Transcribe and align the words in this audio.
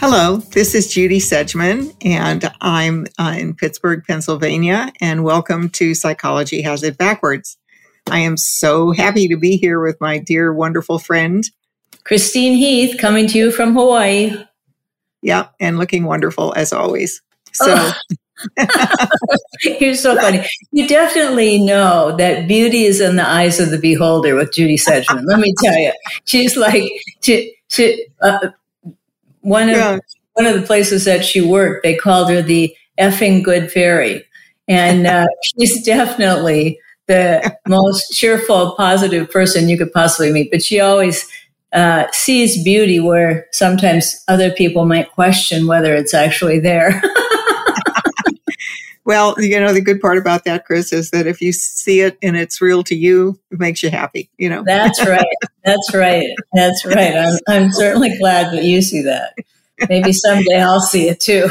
Hello, 0.00 0.38
this 0.38 0.74
is 0.74 0.90
Judy 0.90 1.20
Sedgeman, 1.20 1.94
and 2.02 2.50
I'm 2.62 3.06
uh, 3.18 3.34
in 3.38 3.54
Pittsburgh, 3.54 4.02
Pennsylvania, 4.06 4.90
and 4.98 5.24
welcome 5.24 5.68
to 5.72 5.94
Psychology 5.94 6.62
Has 6.62 6.82
It 6.82 6.96
Backwards. 6.96 7.58
I 8.10 8.20
am 8.20 8.38
so 8.38 8.92
happy 8.92 9.28
to 9.28 9.36
be 9.36 9.58
here 9.58 9.78
with 9.78 10.00
my 10.00 10.16
dear, 10.16 10.54
wonderful 10.54 10.98
friend, 10.98 11.44
Christine 12.04 12.56
Heath, 12.56 12.98
coming 12.98 13.26
to 13.26 13.36
you 13.36 13.52
from 13.52 13.74
Hawaii. 13.74 14.42
Yeah, 15.20 15.48
and 15.60 15.76
looking 15.76 16.04
wonderful 16.04 16.54
as 16.56 16.72
always. 16.72 17.20
So. 17.52 17.90
You're 19.80 19.94
so 19.96 20.16
funny. 20.16 20.46
You 20.72 20.88
definitely 20.88 21.58
know 21.62 22.16
that 22.16 22.48
beauty 22.48 22.84
is 22.84 23.02
in 23.02 23.16
the 23.16 23.28
eyes 23.28 23.60
of 23.60 23.68
the 23.68 23.76
beholder 23.76 24.34
with 24.34 24.54
Judy 24.54 24.78
Sedgeman. 24.78 25.26
Let 25.26 25.40
me 25.40 25.54
tell 25.62 25.76
you, 25.78 25.92
she's 26.24 26.56
like 26.56 26.84
she, 27.20 27.54
she, 27.68 28.06
uh, 28.22 28.48
one 29.40 29.68
of 29.68 29.76
yeah. 29.76 29.98
one 30.34 30.46
of 30.46 30.60
the 30.60 30.66
places 30.66 31.04
that 31.04 31.24
she 31.24 31.40
worked, 31.40 31.82
they 31.82 31.96
called 31.96 32.30
her 32.30 32.42
the 32.42 32.74
effing 32.98 33.42
good 33.42 33.70
fairy, 33.70 34.24
and 34.68 35.06
uh, 35.06 35.26
she's 35.58 35.84
definitely 35.84 36.78
the 37.06 37.56
most 37.66 38.12
cheerful, 38.12 38.74
positive 38.76 39.30
person 39.30 39.68
you 39.68 39.76
could 39.76 39.92
possibly 39.92 40.32
meet. 40.32 40.50
But 40.50 40.62
she 40.62 40.80
always 40.80 41.28
uh, 41.72 42.06
sees 42.12 42.62
beauty 42.62 43.00
where 43.00 43.46
sometimes 43.52 44.24
other 44.28 44.50
people 44.50 44.86
might 44.86 45.10
question 45.12 45.66
whether 45.66 45.94
it's 45.94 46.14
actually 46.14 46.60
there. 46.60 47.02
well, 49.10 49.34
you 49.38 49.58
know, 49.58 49.72
the 49.72 49.80
good 49.80 50.00
part 50.00 50.18
about 50.18 50.44
that, 50.44 50.64
Chris, 50.64 50.92
is 50.92 51.10
that 51.10 51.26
if 51.26 51.40
you 51.40 51.50
see 51.50 52.00
it 52.00 52.16
and 52.22 52.36
it's 52.36 52.60
real 52.60 52.84
to 52.84 52.94
you, 52.94 53.40
it 53.50 53.58
makes 53.58 53.82
you 53.82 53.90
happy, 53.90 54.30
you 54.38 54.48
know. 54.48 54.62
That's 54.64 55.04
right. 55.04 55.26
That's 55.64 55.92
right. 55.92 56.28
That's 56.52 56.86
right. 56.86 57.16
I'm, 57.16 57.36
I'm 57.48 57.72
certainly 57.72 58.16
glad 58.20 58.52
that 58.52 58.62
you 58.62 58.80
see 58.80 59.02
that. 59.02 59.34
Maybe 59.88 60.12
someday 60.12 60.60
I'll 60.60 60.78
see 60.78 61.08
it 61.08 61.18
too. 61.18 61.48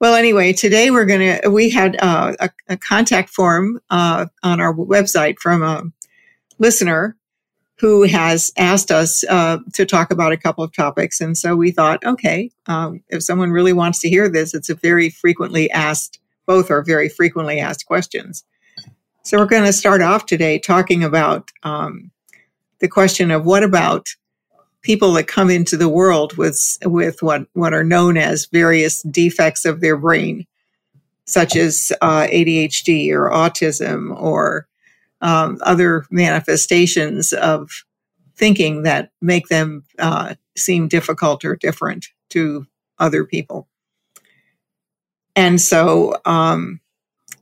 well, 0.00 0.14
anyway, 0.14 0.52
today 0.52 0.92
we're 0.92 1.06
going 1.06 1.40
to, 1.40 1.48
we 1.48 1.70
had 1.70 1.96
uh, 2.00 2.36
a, 2.38 2.50
a, 2.68 2.76
contact 2.76 3.30
form 3.30 3.80
uh, 3.90 4.26
on 4.44 4.60
our 4.60 4.72
website 4.72 5.40
from 5.40 5.64
a 5.64 5.82
listener 6.60 7.16
who 7.78 8.02
has 8.04 8.52
asked 8.56 8.90
us 8.90 9.24
uh, 9.24 9.58
to 9.72 9.84
talk 9.84 10.10
about 10.10 10.32
a 10.32 10.36
couple 10.36 10.62
of 10.62 10.72
topics. 10.72 11.20
And 11.20 11.36
so 11.36 11.56
we 11.56 11.70
thought, 11.70 12.04
okay, 12.04 12.50
um, 12.66 13.02
if 13.08 13.22
someone 13.22 13.50
really 13.50 13.72
wants 13.72 14.00
to 14.00 14.08
hear 14.08 14.28
this, 14.28 14.54
it's 14.54 14.70
a 14.70 14.74
very 14.74 15.10
frequently 15.10 15.70
asked, 15.70 16.20
both 16.46 16.70
are 16.70 16.82
very 16.82 17.08
frequently 17.08 17.58
asked 17.58 17.86
questions. 17.86 18.44
So 19.22 19.38
we're 19.38 19.46
going 19.46 19.64
to 19.64 19.72
start 19.72 20.02
off 20.02 20.26
today 20.26 20.58
talking 20.58 21.02
about 21.02 21.50
um, 21.62 22.10
the 22.78 22.88
question 22.88 23.30
of 23.30 23.44
what 23.44 23.62
about 23.62 24.08
people 24.82 25.14
that 25.14 25.26
come 25.26 25.48
into 25.50 25.76
the 25.76 25.88
world 25.88 26.36
with 26.36 26.76
with 26.84 27.22
what 27.22 27.46
what 27.54 27.72
are 27.72 27.82
known 27.82 28.18
as 28.18 28.46
various 28.46 29.02
defects 29.02 29.64
of 29.64 29.80
their 29.80 29.96
brain, 29.96 30.46
such 31.24 31.56
as 31.56 31.90
uh, 32.02 32.26
ADHD 32.26 33.10
or 33.10 33.30
autism 33.30 34.14
or 34.20 34.68
um, 35.24 35.58
other 35.62 36.04
manifestations 36.10 37.32
of 37.32 37.70
thinking 38.36 38.82
that 38.82 39.10
make 39.22 39.48
them 39.48 39.82
uh, 39.98 40.34
seem 40.54 40.86
difficult 40.86 41.44
or 41.46 41.56
different 41.56 42.06
to 42.28 42.66
other 42.98 43.24
people. 43.24 43.66
And 45.34 45.58
so, 45.58 46.20
um, 46.26 46.78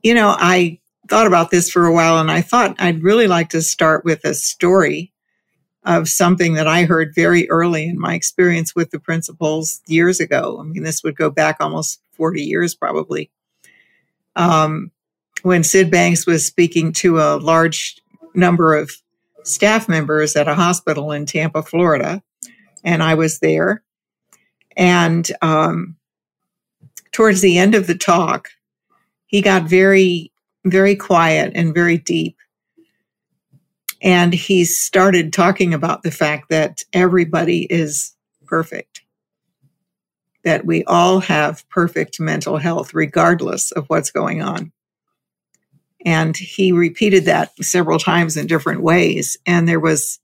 you 0.01 0.13
know, 0.13 0.33
I 0.35 0.79
thought 1.09 1.27
about 1.27 1.51
this 1.51 1.69
for 1.69 1.85
a 1.85 1.93
while 1.93 2.19
and 2.19 2.31
I 2.31 2.39
thought 2.39 2.77
I'd 2.79 3.03
really 3.03 3.27
like 3.27 3.49
to 3.49 3.61
start 3.61 4.05
with 4.05 4.23
a 4.23 4.33
story 4.33 5.11
of 5.83 6.07
something 6.07 6.53
that 6.53 6.67
I 6.67 6.85
heard 6.85 7.13
very 7.13 7.49
early 7.49 7.83
in 7.83 7.99
my 7.99 8.13
experience 8.13 8.73
with 8.73 8.91
the 8.91 8.99
principles 8.99 9.81
years 9.87 10.21
ago. 10.21 10.57
I 10.57 10.63
mean, 10.63 10.83
this 10.83 11.03
would 11.03 11.17
go 11.17 11.29
back 11.29 11.57
almost 11.59 11.99
40 12.13 12.41
years 12.41 12.75
probably. 12.75 13.29
Um, 14.37 14.92
when 15.43 15.63
Sid 15.63 15.91
Banks 15.91 16.25
was 16.25 16.45
speaking 16.45 16.93
to 16.93 17.19
a 17.19 17.35
large 17.37 18.01
number 18.33 18.75
of 18.75 18.91
staff 19.43 19.87
members 19.87 20.35
at 20.35 20.47
a 20.47 20.55
hospital 20.55 21.11
in 21.11 21.25
Tampa, 21.25 21.61
Florida, 21.61 22.23
and 22.83 23.03
I 23.03 23.13
was 23.15 23.39
there. 23.39 23.83
And 24.75 25.29
um, 25.41 25.97
towards 27.11 27.41
the 27.41 27.57
end 27.57 27.75
of 27.75 27.87
the 27.87 27.97
talk, 27.97 28.49
he 29.27 29.41
got 29.41 29.63
very, 29.63 30.31
very 30.65 30.95
quiet 30.95 31.51
and 31.55 31.73
very 31.73 31.97
deep. 31.97 32.37
And 34.01 34.33
he 34.33 34.63
started 34.63 35.33
talking 35.33 35.73
about 35.73 36.03
the 36.03 36.11
fact 36.11 36.49
that 36.49 36.83
everybody 36.93 37.63
is 37.63 38.15
perfect, 38.45 39.01
that 40.43 40.65
we 40.65 40.85
all 40.85 41.19
have 41.19 41.67
perfect 41.69 42.19
mental 42.19 42.57
health, 42.57 42.93
regardless 42.93 43.71
of 43.71 43.85
what's 43.87 44.11
going 44.11 44.41
on. 44.41 44.71
And 46.05 46.35
he 46.35 46.71
repeated 46.71 47.25
that 47.25 47.51
several 47.61 47.99
times 47.99 48.35
in 48.35 48.47
different 48.47 48.81
ways. 48.81 49.37
And 49.45 49.67
there 49.67 49.79
was 49.79 50.19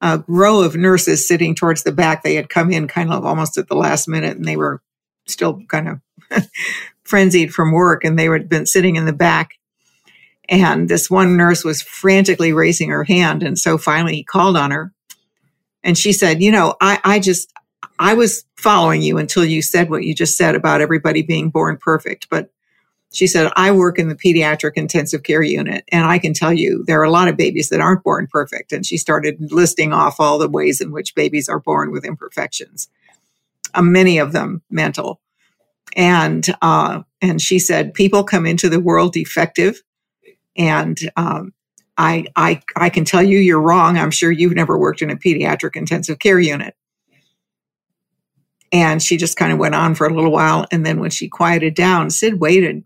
a 0.00 0.24
row 0.26 0.62
of 0.62 0.76
nurses 0.76 1.26
sitting 1.26 1.54
towards 1.54 1.82
the 1.82 1.92
back. 1.92 2.22
They 2.22 2.34
had 2.34 2.48
come 2.48 2.70
in 2.70 2.88
kind 2.88 3.12
of 3.12 3.24
almost 3.24 3.58
at 3.58 3.68
the 3.68 3.76
last 3.76 4.08
minute 4.08 4.36
and 4.36 4.44
they 4.44 4.56
were 4.56 4.82
still 5.26 5.62
kind 5.68 5.88
of 5.88 6.00
frenzied 7.04 7.52
from 7.52 7.72
work 7.72 8.04
and 8.04 8.18
they 8.18 8.26
had 8.26 8.48
been 8.48 8.66
sitting 8.66 8.96
in 8.96 9.04
the 9.06 9.12
back. 9.12 9.52
And 10.48 10.88
this 10.88 11.10
one 11.10 11.36
nurse 11.36 11.64
was 11.64 11.82
frantically 11.82 12.52
raising 12.52 12.90
her 12.90 13.04
hand. 13.04 13.42
And 13.42 13.58
so 13.58 13.78
finally 13.78 14.14
he 14.14 14.24
called 14.24 14.56
on 14.56 14.70
her 14.70 14.92
and 15.82 15.96
she 15.96 16.12
said, 16.12 16.42
you 16.42 16.50
know, 16.50 16.74
I, 16.80 17.00
I 17.04 17.18
just, 17.18 17.52
I 17.98 18.14
was 18.14 18.44
following 18.56 19.02
you 19.02 19.18
until 19.18 19.44
you 19.44 19.62
said 19.62 19.90
what 19.90 20.04
you 20.04 20.14
just 20.14 20.36
said 20.36 20.54
about 20.54 20.80
everybody 20.80 21.22
being 21.22 21.50
born 21.50 21.78
perfect. 21.80 22.28
But 22.30 22.50
she 23.12 23.26
said, 23.26 23.50
I 23.56 23.70
work 23.70 23.98
in 23.98 24.08
the 24.08 24.14
pediatric 24.14 24.72
intensive 24.74 25.22
care 25.22 25.42
unit, 25.42 25.84
and 25.90 26.04
I 26.04 26.18
can 26.18 26.34
tell 26.34 26.52
you 26.52 26.84
there 26.86 27.00
are 27.00 27.04
a 27.04 27.10
lot 27.10 27.28
of 27.28 27.36
babies 27.36 27.68
that 27.70 27.80
aren't 27.80 28.02
born 28.02 28.26
perfect. 28.30 28.72
And 28.72 28.84
she 28.84 28.98
started 28.98 29.36
listing 29.52 29.92
off 29.92 30.20
all 30.20 30.38
the 30.38 30.48
ways 30.48 30.80
in 30.80 30.92
which 30.92 31.14
babies 31.14 31.48
are 31.48 31.60
born 31.60 31.92
with 31.92 32.04
imperfections, 32.04 32.88
uh, 33.74 33.82
many 33.82 34.18
of 34.18 34.32
them 34.32 34.62
mental. 34.70 35.20
And 35.94 36.46
uh, 36.60 37.02
and 37.22 37.40
she 37.40 37.58
said, 37.58 37.94
people 37.94 38.24
come 38.24 38.44
into 38.44 38.68
the 38.68 38.80
world 38.80 39.12
defective, 39.12 39.80
and 40.56 40.98
um, 41.16 41.54
I 41.96 42.26
I 42.34 42.60
I 42.74 42.90
can 42.90 43.04
tell 43.04 43.22
you 43.22 43.38
you're 43.38 43.60
wrong. 43.60 43.96
I'm 43.96 44.10
sure 44.10 44.30
you've 44.30 44.54
never 44.54 44.76
worked 44.76 45.00
in 45.00 45.10
a 45.10 45.16
pediatric 45.16 45.76
intensive 45.76 46.18
care 46.18 46.40
unit. 46.40 46.74
And 48.72 49.00
she 49.00 49.16
just 49.16 49.38
kind 49.38 49.52
of 49.52 49.58
went 49.58 49.76
on 49.76 49.94
for 49.94 50.06
a 50.06 50.12
little 50.12 50.32
while. 50.32 50.66
And 50.72 50.84
then 50.84 50.98
when 50.98 51.10
she 51.10 51.28
quieted 51.28 51.74
down, 51.74 52.10
Sid 52.10 52.40
waited 52.40 52.84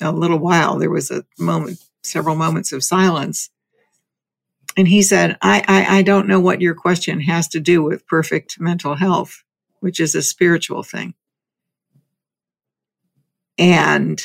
a 0.00 0.12
little 0.12 0.38
while. 0.38 0.78
There 0.78 0.90
was 0.90 1.10
a 1.10 1.24
moment, 1.38 1.78
several 2.02 2.36
moments 2.36 2.72
of 2.72 2.84
silence. 2.84 3.50
And 4.76 4.86
he 4.86 5.02
said, 5.02 5.38
I, 5.40 5.64
I, 5.66 5.98
I 5.98 6.02
don't 6.02 6.28
know 6.28 6.40
what 6.40 6.60
your 6.60 6.74
question 6.74 7.20
has 7.20 7.48
to 7.48 7.60
do 7.60 7.82
with 7.82 8.06
perfect 8.06 8.60
mental 8.60 8.94
health, 8.94 9.42
which 9.80 10.00
is 10.00 10.14
a 10.14 10.22
spiritual 10.22 10.82
thing. 10.82 11.14
And 13.58 14.20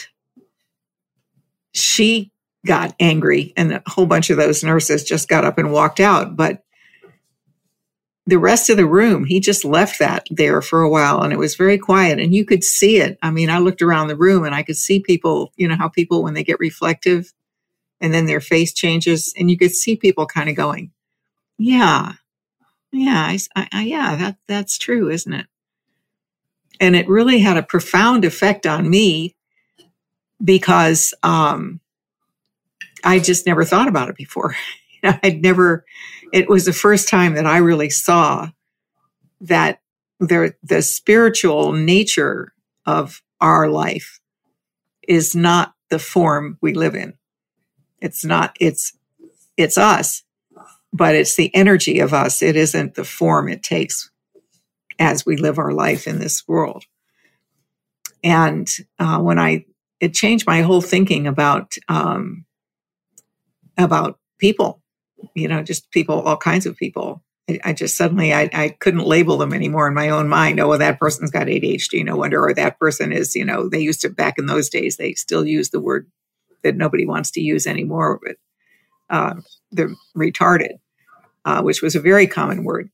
she 1.73 2.31
got 2.65 2.93
angry, 2.99 3.53
and 3.55 3.73
a 3.73 3.83
whole 3.87 4.05
bunch 4.05 4.29
of 4.29 4.37
those 4.37 4.63
nurses 4.63 5.03
just 5.05 5.29
got 5.29 5.45
up 5.45 5.57
and 5.57 5.71
walked 5.71 6.01
out. 6.01 6.35
But 6.35 6.63
the 8.27 8.37
rest 8.37 8.69
of 8.69 8.77
the 8.77 8.85
room, 8.85 9.25
he 9.25 9.39
just 9.39 9.65
left 9.65 9.99
that 9.99 10.27
there 10.29 10.61
for 10.61 10.81
a 10.81 10.89
while 10.89 11.21
and 11.21 11.33
it 11.33 11.39
was 11.39 11.55
very 11.55 11.77
quiet 11.77 12.19
and 12.19 12.33
you 12.33 12.45
could 12.45 12.63
see 12.63 12.97
it. 12.97 13.17
I 13.21 13.31
mean, 13.31 13.49
I 13.49 13.57
looked 13.57 13.81
around 13.81 14.07
the 14.07 14.15
room 14.15 14.45
and 14.45 14.53
I 14.53 14.63
could 14.63 14.77
see 14.77 14.99
people, 14.99 15.51
you 15.55 15.67
know, 15.67 15.75
how 15.75 15.89
people, 15.89 16.23
when 16.23 16.33
they 16.33 16.43
get 16.43 16.59
reflective 16.59 17.33
and 17.99 18.13
then 18.13 18.27
their 18.27 18.41
face 18.41 18.73
changes 18.73 19.33
and 19.37 19.49
you 19.49 19.57
could 19.57 19.71
see 19.71 19.95
people 19.95 20.25
kind 20.27 20.49
of 20.49 20.55
going, 20.55 20.91
yeah, 21.57 22.13
yeah, 22.91 23.35
I, 23.55 23.67
I, 23.71 23.83
yeah, 23.83 24.15
that, 24.15 24.37
that's 24.47 24.77
true, 24.77 25.09
isn't 25.09 25.33
it? 25.33 25.47
And 26.79 26.95
it 26.95 27.07
really 27.09 27.39
had 27.39 27.57
a 27.57 27.63
profound 27.63 28.25
effect 28.25 28.65
on 28.67 28.89
me 28.89 29.35
because, 30.43 31.13
um, 31.23 31.79
I 33.03 33.19
just 33.19 33.47
never 33.47 33.65
thought 33.65 33.87
about 33.87 34.09
it 34.09 34.15
before. 34.15 34.55
I'd 35.23 35.41
never, 35.41 35.85
it 36.33 36.49
was 36.49 36.65
the 36.65 36.73
first 36.73 37.09
time 37.09 37.35
that 37.35 37.45
I 37.45 37.57
really 37.57 37.89
saw 37.89 38.49
that 39.41 39.81
there, 40.19 40.57
the 40.63 40.81
spiritual 40.81 41.73
nature 41.73 42.53
of 42.85 43.21
our 43.39 43.69
life 43.69 44.19
is 45.07 45.35
not 45.35 45.73
the 45.89 45.99
form 45.99 46.57
we 46.61 46.73
live 46.73 46.95
in. 46.95 47.13
It's 47.99 48.23
not, 48.23 48.55
it's, 48.59 48.93
it's 49.57 49.77
us, 49.77 50.23
but 50.93 51.15
it's 51.15 51.35
the 51.35 51.53
energy 51.55 51.99
of 51.99 52.13
us. 52.13 52.41
It 52.41 52.55
isn't 52.55 52.95
the 52.95 53.03
form 53.03 53.49
it 53.49 53.63
takes 53.63 54.11
as 54.99 55.25
we 55.25 55.37
live 55.37 55.57
our 55.57 55.71
life 55.71 56.07
in 56.07 56.19
this 56.19 56.47
world. 56.47 56.85
And 58.23 58.69
uh, 58.99 59.19
when 59.19 59.39
I, 59.39 59.65
it 59.99 60.13
changed 60.13 60.45
my 60.45 60.61
whole 60.61 60.81
thinking 60.81 61.27
about, 61.27 61.73
um, 61.87 62.45
about 63.77 64.19
people, 64.37 64.80
you 65.35 65.47
know, 65.47 65.63
just 65.63 65.91
people, 65.91 66.21
all 66.21 66.37
kinds 66.37 66.65
of 66.65 66.77
people. 66.77 67.23
I, 67.49 67.59
I 67.65 67.73
just 67.73 67.97
suddenly, 67.97 68.33
I, 68.33 68.49
I 68.53 68.69
couldn't 68.79 69.05
label 69.05 69.37
them 69.37 69.53
anymore 69.53 69.87
in 69.87 69.93
my 69.93 70.09
own 70.09 70.27
mind. 70.27 70.59
Oh, 70.59 70.67
well, 70.67 70.79
that 70.79 70.99
person's 70.99 71.31
got 71.31 71.47
ADHD, 71.47 72.05
no 72.05 72.15
wonder, 72.15 72.43
or 72.43 72.53
that 72.53 72.79
person 72.79 73.11
is, 73.11 73.35
you 73.35 73.45
know, 73.45 73.69
they 73.69 73.79
used 73.79 74.01
to, 74.01 74.09
back 74.09 74.37
in 74.37 74.45
those 74.45 74.69
days, 74.69 74.97
they 74.97 75.13
still 75.13 75.45
use 75.45 75.69
the 75.69 75.79
word 75.79 76.09
that 76.63 76.75
nobody 76.75 77.05
wants 77.05 77.31
to 77.31 77.41
use 77.41 77.65
anymore, 77.65 78.19
but 78.23 78.35
uh, 79.09 79.35
they're 79.71 79.91
retarded, 80.15 80.79
uh, 81.45 81.61
which 81.61 81.81
was 81.81 81.95
a 81.95 81.99
very 81.99 82.27
common 82.27 82.63
word. 82.63 82.89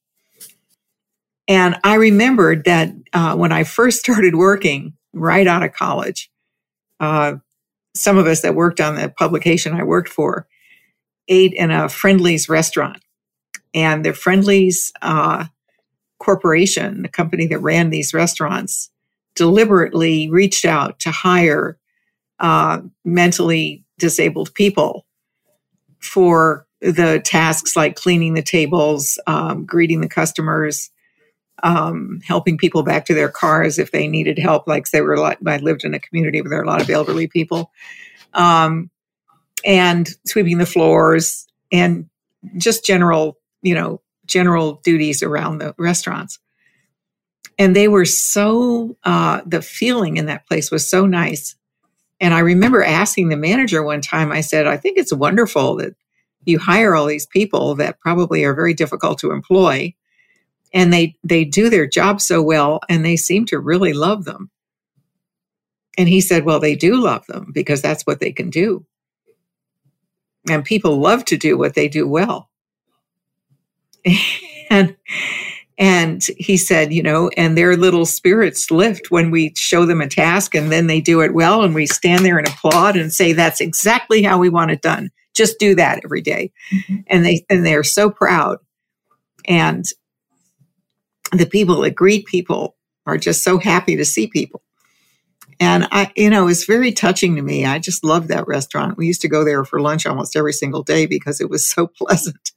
And 1.48 1.78
I 1.84 1.96
remembered 1.96 2.66
that 2.66 2.94
uh, 3.14 3.36
when 3.36 3.52
I 3.52 3.64
first 3.64 4.00
started 4.00 4.36
working 4.36 4.94
right 5.14 5.48
out 5.48 5.64
of 5.64 5.74
college, 5.74 6.30
uh, 7.00 7.36
some 7.96 8.18
of 8.18 8.28
us 8.28 8.42
that 8.42 8.56
worked 8.56 8.80
on 8.80 8.96
the 8.96 9.10
publication 9.10 9.74
I 9.74 9.84
worked 9.84 10.10
for 10.10 10.48
ate 11.28 11.54
in 11.54 11.72
a 11.72 11.90
Friendly's 11.90 12.50
restaurant. 12.50 13.04
And 13.74 14.06
the 14.06 14.14
Friendly's 14.14 14.92
uh, 15.02 15.46
corporation, 16.20 17.02
the 17.02 17.10
company 17.10 17.48
that 17.48 17.60
ran 17.60 17.90
these 17.90 18.14
restaurants, 18.14 18.90
deliberately 19.36 20.30
reached 20.30 20.66
out 20.66 21.00
to 21.00 21.12
hire 21.12 21.78
uh, 22.40 22.82
mentally 23.06 23.84
disabled 24.00 24.54
people 24.54 25.06
for 26.00 26.66
the 26.82 27.20
tasks 27.24 27.76
like 27.76 27.96
cleaning 27.96 28.34
the 28.34 28.42
tables, 28.42 29.20
um, 29.28 29.66
greeting 29.66 30.02
the 30.02 30.10
customers, 30.10 30.92
um, 31.64 32.20
helping 32.24 32.58
people 32.58 32.84
back 32.84 33.06
to 33.06 33.16
their 33.16 33.30
cars 33.30 33.80
if 33.80 33.92
they 33.92 34.08
needed 34.08 34.38
help. 34.38 34.68
Like 34.68 34.90
they 34.92 35.02
were, 35.02 35.16
a 35.16 35.22
lot, 35.22 35.38
I 35.46 35.58
lived 35.58 35.84
in 35.84 35.94
a 35.94 36.00
community 36.00 36.42
where 36.42 36.50
there 36.50 36.60
are 36.60 36.64
a 36.64 36.68
lot 36.68 36.82
of 36.82 36.90
elderly 36.90 37.28
people, 37.28 37.72
um, 38.34 38.92
and 39.66 40.10
sweeping 40.26 40.58
the 40.58 40.66
floors 40.66 41.48
and 41.72 42.10
just 42.58 42.86
general, 42.86 43.38
you 43.62 43.74
know, 43.74 44.02
general 44.26 44.82
duties 44.84 45.24
around 45.24 45.58
the 45.58 45.74
restaurants. 45.78 46.40
And 47.60 47.76
they 47.76 47.88
were 47.88 48.06
so, 48.06 48.96
uh, 49.04 49.42
the 49.46 49.62
feeling 49.62 50.18
in 50.18 50.28
that 50.28 50.48
place 50.48 50.70
was 50.70 50.88
so 50.88 51.06
nice. 51.06 51.56
And 52.20 52.34
I 52.34 52.40
remember 52.40 52.84
asking 52.84 53.30
the 53.30 53.38
manager 53.38 53.82
one 53.84 54.02
time, 54.02 54.32
I 54.32 54.42
said, 54.42 54.68
I 54.68 54.78
think 54.78 54.98
it's 54.98 55.14
wonderful 55.14 55.78
that 55.78 55.96
you 56.46 56.60
hire 56.60 56.96
all 56.96 57.06
these 57.06 57.26
people 57.26 57.76
that 57.76 58.00
probably 58.00 58.44
are 58.44 58.54
very 58.54 58.74
difficult 58.74 59.20
to 59.20 59.32
employ 59.32 59.94
and 60.74 60.94
they 60.94 61.16
they 61.24 61.44
do 61.44 61.70
their 61.70 61.88
job 61.88 62.22
so 62.22 62.42
well 62.42 62.80
and 62.90 63.06
they 63.06 63.18
seem 63.18 63.46
to 63.46 63.60
really 63.60 63.94
love 63.94 64.26
them 64.26 64.50
and 65.98 66.08
he 66.08 66.22
said 66.22 66.46
well 66.46 66.60
they 66.60 66.76
do 66.76 67.02
love 67.02 67.26
them 67.28 67.52
because 67.54 67.82
that's 67.82 68.04
what 68.04 68.20
they 68.20 68.32
can 68.32 68.50
do 68.50 68.86
and 70.50 70.66
people 70.66 71.00
love 71.00 71.26
to 71.26 71.38
do 71.38 71.58
what 71.58 71.74
they 71.76 71.88
do 71.88 72.08
well 72.08 72.50
and 74.70 74.96
and 75.78 76.24
he 76.38 76.58
said 76.58 76.94
you 76.94 77.04
know 77.04 77.30
and 77.38 77.58
their 77.58 77.76
little 77.76 78.06
spirits 78.06 78.72
lift 78.72 79.12
when 79.12 79.32
we 79.32 79.54
show 79.56 79.86
them 79.86 80.02
a 80.02 80.08
task 80.08 80.56
and 80.56 80.72
then 80.72 80.88
they 80.88 81.02
do 81.02 81.22
it 81.22 81.34
well 81.34 81.64
and 81.64 81.76
we 81.76 81.86
stand 81.86 82.26
there 82.26 82.38
and 82.38 82.48
applaud 82.48 82.96
and 82.96 83.14
say 83.14 83.34
that's 83.34 83.62
exactly 83.62 84.24
how 84.24 84.38
we 84.38 84.50
want 84.50 84.72
it 84.72 84.82
done 84.82 85.12
just 85.38 85.60
do 85.60 85.76
that 85.76 86.02
every 86.04 86.22
day. 86.22 86.52
Mm-hmm. 86.74 86.96
and 87.08 87.26
they 87.26 87.46
and 87.50 87.66
they're 87.66 87.84
so 87.84 88.10
proud 88.10 88.58
and 89.48 89.86
the 91.32 91.46
people 91.46 91.82
that 91.82 91.92
greet 91.92 92.26
people 92.26 92.76
are 93.06 93.18
just 93.18 93.44
so 93.44 93.58
happy 93.58 93.96
to 93.96 94.06
see 94.06 94.28
people. 94.28 94.62
And 95.60 95.88
I, 95.92 96.12
you 96.16 96.30
know, 96.30 96.48
it's 96.48 96.66
very 96.66 96.92
touching 96.92 97.36
to 97.36 97.42
me. 97.42 97.66
I 97.66 97.80
just 97.80 98.04
love 98.04 98.28
that 98.28 98.48
restaurant. 98.48 98.98
We 98.98 99.08
used 99.08 99.22
to 99.22 99.28
go 99.28 99.44
there 99.44 99.66
for 99.66 99.82
lunch 99.82 100.06
almost 100.06 100.36
every 100.36 100.54
single 100.54 100.84
day 100.84 101.08
because 101.08 101.42
it 101.42 101.50
was 101.50 101.68
so 101.68 101.88
pleasant. 101.98 102.52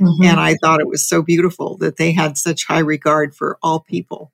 Mm-hmm. 0.00 0.22
And 0.22 0.38
I 0.38 0.54
thought 0.56 0.80
it 0.80 0.88
was 0.88 1.06
so 1.06 1.22
beautiful 1.22 1.76
that 1.78 1.96
they 1.96 2.12
had 2.12 2.38
such 2.38 2.66
high 2.66 2.80
regard 2.80 3.34
for 3.34 3.58
all 3.62 3.80
people. 3.80 4.32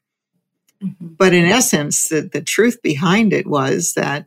Mm-hmm. 0.83 1.09
But 1.19 1.33
in 1.33 1.47
essence, 1.47 2.09
the, 2.09 2.23
the 2.23 2.43
truth 2.43 2.83
behind 2.83 3.33
it 3.33 3.47
was 3.47 3.95
that 3.95 4.27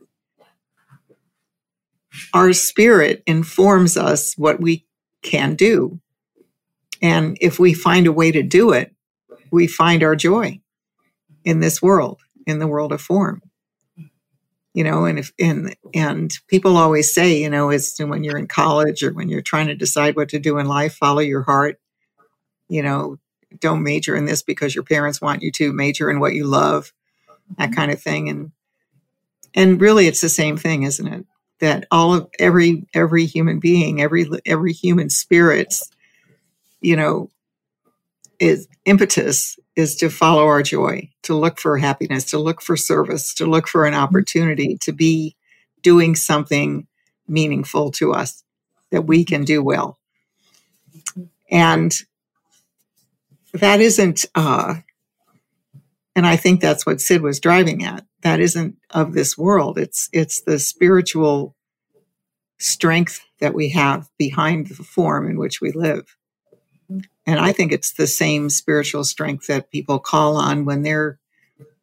our 2.32 2.52
spirit 2.52 3.22
informs 3.26 3.96
us 3.96 4.36
what 4.36 4.60
we 4.60 4.86
can 5.22 5.54
do. 5.54 6.00
And 7.02 7.36
if 7.40 7.58
we 7.58 7.74
find 7.74 8.06
a 8.06 8.12
way 8.12 8.32
to 8.32 8.42
do 8.42 8.72
it, 8.72 8.94
we 9.50 9.66
find 9.66 10.02
our 10.02 10.16
joy 10.16 10.60
in 11.44 11.60
this 11.60 11.82
world, 11.82 12.20
in 12.46 12.58
the 12.58 12.66
world 12.66 12.92
of 12.92 13.00
form. 13.00 13.42
You 14.74 14.82
know, 14.82 15.04
and 15.04 15.20
if 15.20 15.32
and 15.38 15.76
and 15.94 16.32
people 16.48 16.76
always 16.76 17.14
say, 17.14 17.40
you 17.40 17.48
know, 17.48 17.70
is 17.70 17.96
when 17.98 18.24
you're 18.24 18.36
in 18.36 18.48
college 18.48 19.04
or 19.04 19.12
when 19.12 19.28
you're 19.28 19.40
trying 19.40 19.68
to 19.68 19.76
decide 19.76 20.16
what 20.16 20.28
to 20.30 20.40
do 20.40 20.58
in 20.58 20.66
life, 20.66 20.94
follow 20.94 21.20
your 21.20 21.42
heart. 21.42 21.80
You 22.68 22.82
know, 22.82 23.18
don't 23.60 23.84
major 23.84 24.16
in 24.16 24.24
this 24.24 24.42
because 24.42 24.74
your 24.74 24.82
parents 24.82 25.20
want 25.20 25.42
you 25.42 25.52
to 25.52 25.72
major 25.72 26.10
in 26.10 26.18
what 26.18 26.34
you 26.34 26.44
love, 26.44 26.92
that 27.56 27.70
mm-hmm. 27.70 27.74
kind 27.74 27.92
of 27.92 28.02
thing. 28.02 28.28
And 28.28 28.52
and 29.54 29.80
really 29.80 30.08
it's 30.08 30.20
the 30.20 30.28
same 30.28 30.56
thing, 30.56 30.82
isn't 30.82 31.06
it? 31.06 31.24
That 31.60 31.86
all 31.92 32.12
of 32.12 32.28
every 32.40 32.84
every 32.92 33.26
human 33.26 33.60
being, 33.60 34.00
every 34.00 34.28
every 34.44 34.72
human 34.72 35.08
spirit's, 35.08 35.88
you 36.80 36.96
know, 36.96 37.30
is 38.40 38.66
impetus 38.84 39.56
is 39.76 39.96
to 39.96 40.08
follow 40.08 40.44
our 40.44 40.62
joy, 40.62 41.10
to 41.22 41.34
look 41.34 41.58
for 41.58 41.78
happiness, 41.78 42.24
to 42.26 42.38
look 42.38 42.62
for 42.62 42.76
service, 42.76 43.34
to 43.34 43.46
look 43.46 43.66
for 43.66 43.86
an 43.86 43.94
opportunity 43.94 44.78
to 44.82 44.92
be 44.92 45.36
doing 45.82 46.14
something 46.14 46.86
meaningful 47.26 47.90
to 47.90 48.12
us 48.12 48.44
that 48.90 49.02
we 49.02 49.24
can 49.24 49.44
do 49.44 49.62
well. 49.62 49.98
And 51.50 51.92
that 53.52 53.80
isn't, 53.80 54.24
uh, 54.34 54.76
and 56.16 56.26
I 56.26 56.36
think 56.36 56.60
that's 56.60 56.86
what 56.86 57.00
Sid 57.00 57.22
was 57.22 57.40
driving 57.40 57.84
at. 57.84 58.04
That 58.22 58.40
isn't 58.40 58.76
of 58.90 59.12
this 59.12 59.36
world. 59.36 59.78
It's 59.78 60.08
it's 60.12 60.40
the 60.42 60.58
spiritual 60.58 61.54
strength 62.58 63.20
that 63.40 63.52
we 63.52 63.70
have 63.70 64.08
behind 64.16 64.68
the 64.68 64.74
form 64.74 65.28
in 65.28 65.38
which 65.38 65.60
we 65.60 65.72
live. 65.72 66.16
And 66.88 67.40
I 67.40 67.52
think 67.52 67.72
it's 67.72 67.92
the 67.92 68.06
same 68.06 68.50
spiritual 68.50 69.04
strength 69.04 69.46
that 69.46 69.70
people 69.70 69.98
call 69.98 70.36
on 70.36 70.64
when 70.64 70.82
they're, 70.82 71.18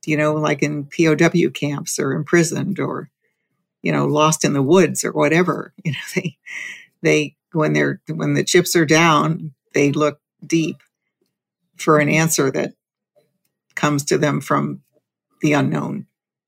you 0.05 0.17
know, 0.17 0.33
like 0.33 0.61
in 0.61 0.85
POW 0.85 1.49
camps 1.53 1.99
or 1.99 2.13
imprisoned 2.13 2.79
or, 2.79 3.09
you 3.81 3.91
know, 3.91 4.05
lost 4.05 4.45
in 4.45 4.53
the 4.53 4.61
woods 4.61 5.03
or 5.03 5.11
whatever. 5.11 5.73
You 5.83 5.91
know, 5.93 5.97
they, 6.15 6.37
they, 7.01 7.35
when 7.53 7.73
they're, 7.73 8.01
when 8.07 8.35
the 8.35 8.43
chips 8.43 8.75
are 8.75 8.85
down, 8.85 9.53
they 9.73 9.91
look 9.91 10.19
deep 10.45 10.77
for 11.75 11.99
an 11.99 12.09
answer 12.09 12.51
that 12.51 12.73
comes 13.75 14.05
to 14.05 14.17
them 14.17 14.41
from 14.41 14.81
the 15.41 15.53
unknown, 15.53 16.05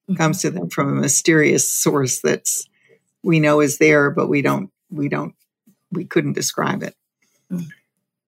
mm-hmm. 0.08 0.16
comes 0.16 0.42
to 0.42 0.52
them 0.52 0.70
from 0.70 0.90
a 0.90 1.02
mysterious 1.02 1.68
source 1.68 2.22
that's, 2.22 2.68
we 3.24 3.40
know 3.40 3.60
is 3.60 3.80
there, 3.80 4.12
but 4.12 4.28
we 4.28 4.42
don't, 4.42 4.70
we 4.92 5.10
don't, 5.10 5.34
we 5.92 6.06
couldn't 6.06 6.34
describe 6.34 6.84
it. 6.84 6.96
Mm-hmm. 7.52 7.66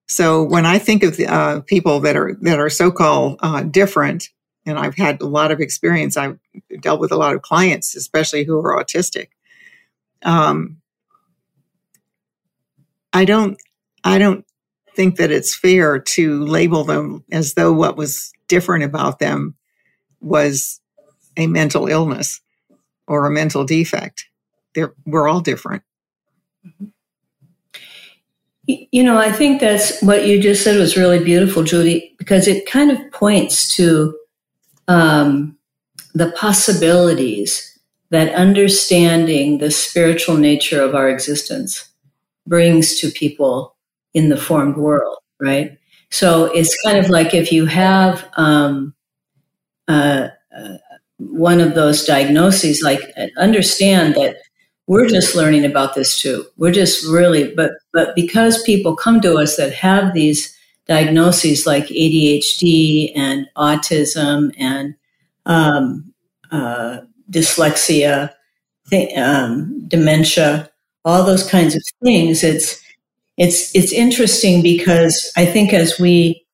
So 0.06 0.42
when 0.42 0.66
I 0.66 0.78
think 0.78 1.02
of 1.02 1.18
uh, 1.18 1.60
people 1.62 2.00
that 2.00 2.16
are 2.16 2.36
that 2.42 2.60
are 2.60 2.70
so-called 2.70 3.40
uh, 3.42 3.62
different, 3.62 4.30
and 4.64 4.78
I've 4.78 4.96
had 4.96 5.20
a 5.20 5.26
lot 5.26 5.50
of 5.50 5.60
experience, 5.60 6.16
I've 6.16 6.38
dealt 6.80 7.00
with 7.00 7.12
a 7.12 7.16
lot 7.16 7.34
of 7.34 7.42
clients, 7.42 7.96
especially 7.96 8.44
who 8.44 8.58
are 8.58 8.82
autistic. 8.82 9.28
Um, 10.22 10.80
I 13.12 13.24
don't, 13.24 13.58
I 14.04 14.18
don't 14.18 14.44
think 14.94 15.16
that 15.16 15.30
it's 15.30 15.54
fair 15.54 15.98
to 15.98 16.44
label 16.44 16.84
them 16.84 17.24
as 17.32 17.54
though 17.54 17.72
what 17.72 17.96
was 17.96 18.32
different 18.48 18.84
about 18.84 19.18
them 19.18 19.54
was 20.20 20.80
a 21.36 21.46
mental 21.46 21.86
illness 21.86 22.40
or 23.06 23.26
a 23.26 23.30
mental 23.30 23.64
defect. 23.64 24.26
They're, 24.74 24.94
we're 25.04 25.28
all 25.28 25.40
different. 25.40 25.82
Mm-hmm. 26.66 26.86
You 28.66 29.04
know, 29.04 29.16
I 29.18 29.30
think 29.30 29.60
that's 29.60 30.00
what 30.02 30.26
you 30.26 30.40
just 30.40 30.64
said 30.64 30.76
was 30.78 30.96
really 30.96 31.22
beautiful, 31.22 31.62
Judy, 31.62 32.14
because 32.18 32.48
it 32.48 32.66
kind 32.66 32.90
of 32.90 32.98
points 33.12 33.74
to 33.76 34.18
um, 34.88 35.56
the 36.14 36.32
possibilities 36.32 37.78
that 38.10 38.34
understanding 38.34 39.58
the 39.58 39.70
spiritual 39.70 40.36
nature 40.36 40.82
of 40.82 40.94
our 40.94 41.08
existence 41.08 41.88
brings 42.46 42.98
to 43.00 43.10
people 43.10 43.76
in 44.14 44.30
the 44.30 44.36
formed 44.36 44.76
world, 44.76 45.18
right? 45.40 45.78
So 46.10 46.46
it's 46.46 46.76
kind 46.84 46.98
of 46.98 47.10
like 47.10 47.34
if 47.34 47.52
you 47.52 47.66
have 47.66 48.28
um, 48.36 48.94
uh, 49.88 50.28
uh, 50.56 50.78
one 51.18 51.60
of 51.60 51.74
those 51.74 52.04
diagnoses, 52.04 52.82
like 52.82 53.00
understand 53.38 54.14
that 54.14 54.36
we're 54.86 55.08
just 55.08 55.34
learning 55.34 55.64
about 55.64 55.94
this 55.94 56.20
too. 56.20 56.46
We're 56.56 56.72
just 56.72 57.04
really, 57.06 57.52
but 57.54 57.72
but 57.92 58.14
because 58.14 58.62
people 58.62 58.96
come 58.96 59.20
to 59.22 59.34
us 59.34 59.56
that 59.56 59.72
have 59.74 60.14
these 60.14 60.56
diagnoses 60.86 61.66
like 61.66 61.86
ADHD 61.86 63.12
and 63.16 63.48
autism 63.56 64.52
and 64.58 64.94
um, 65.44 66.12
uh, 66.52 67.00
dyslexia, 67.30 68.32
th- 68.90 69.16
um, 69.18 69.86
dementia, 69.88 70.70
all 71.04 71.24
those 71.24 71.48
kinds 71.48 71.74
of 71.74 71.82
things. 72.02 72.44
It's 72.44 72.80
it's 73.36 73.74
it's 73.74 73.92
interesting 73.92 74.62
because 74.62 75.32
I 75.36 75.44
think 75.46 75.72
as 75.72 75.98
we 75.98 76.46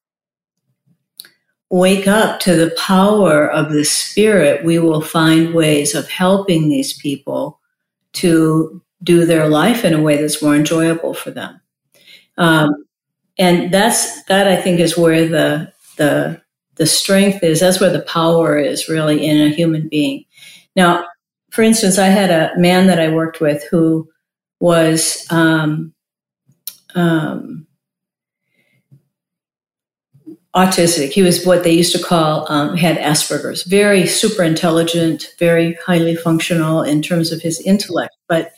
wake 1.70 2.06
up 2.06 2.40
to 2.40 2.54
the 2.54 2.74
power 2.78 3.50
of 3.50 3.72
the 3.72 3.84
spirit, 3.84 4.64
we 4.64 4.78
will 4.78 5.00
find 5.00 5.54
ways 5.54 5.94
of 5.94 6.08
helping 6.10 6.68
these 6.68 6.92
people 6.98 7.60
to 8.14 8.82
do 9.02 9.24
their 9.26 9.48
life 9.48 9.84
in 9.84 9.94
a 9.94 10.02
way 10.02 10.20
that's 10.20 10.42
more 10.42 10.54
enjoyable 10.54 11.14
for 11.14 11.30
them. 11.30 11.60
Um, 12.38 12.84
and 13.38 13.72
that's 13.72 14.22
that 14.24 14.46
I 14.46 14.56
think 14.56 14.80
is 14.80 14.96
where 14.96 15.26
the 15.26 15.72
the 15.96 16.40
the 16.76 16.86
strength 16.86 17.42
is. 17.42 17.60
That's 17.60 17.80
where 17.80 17.92
the 17.92 18.02
power 18.02 18.58
is 18.58 18.88
really 18.88 19.24
in 19.24 19.40
a 19.40 19.54
human 19.54 19.88
being. 19.88 20.24
Now, 20.76 21.06
for 21.50 21.62
instance, 21.62 21.98
I 21.98 22.06
had 22.06 22.30
a 22.30 22.58
man 22.58 22.86
that 22.86 22.98
I 22.98 23.12
worked 23.12 23.40
with 23.40 23.62
who 23.70 24.08
was 24.60 25.26
um, 25.30 25.92
um, 26.94 27.66
autistic. 30.54 31.10
He 31.10 31.22
was 31.22 31.44
what 31.44 31.64
they 31.64 31.72
used 31.72 31.94
to 31.96 32.02
call 32.02 32.46
um, 32.50 32.76
had 32.76 32.98
Asperger's. 32.98 33.62
Very 33.64 34.06
super 34.06 34.42
intelligent, 34.42 35.34
very 35.38 35.78
highly 35.86 36.16
functional 36.16 36.82
in 36.82 37.02
terms 37.02 37.32
of 37.32 37.40
his 37.40 37.60
intellect, 37.60 38.14
but 38.28 38.52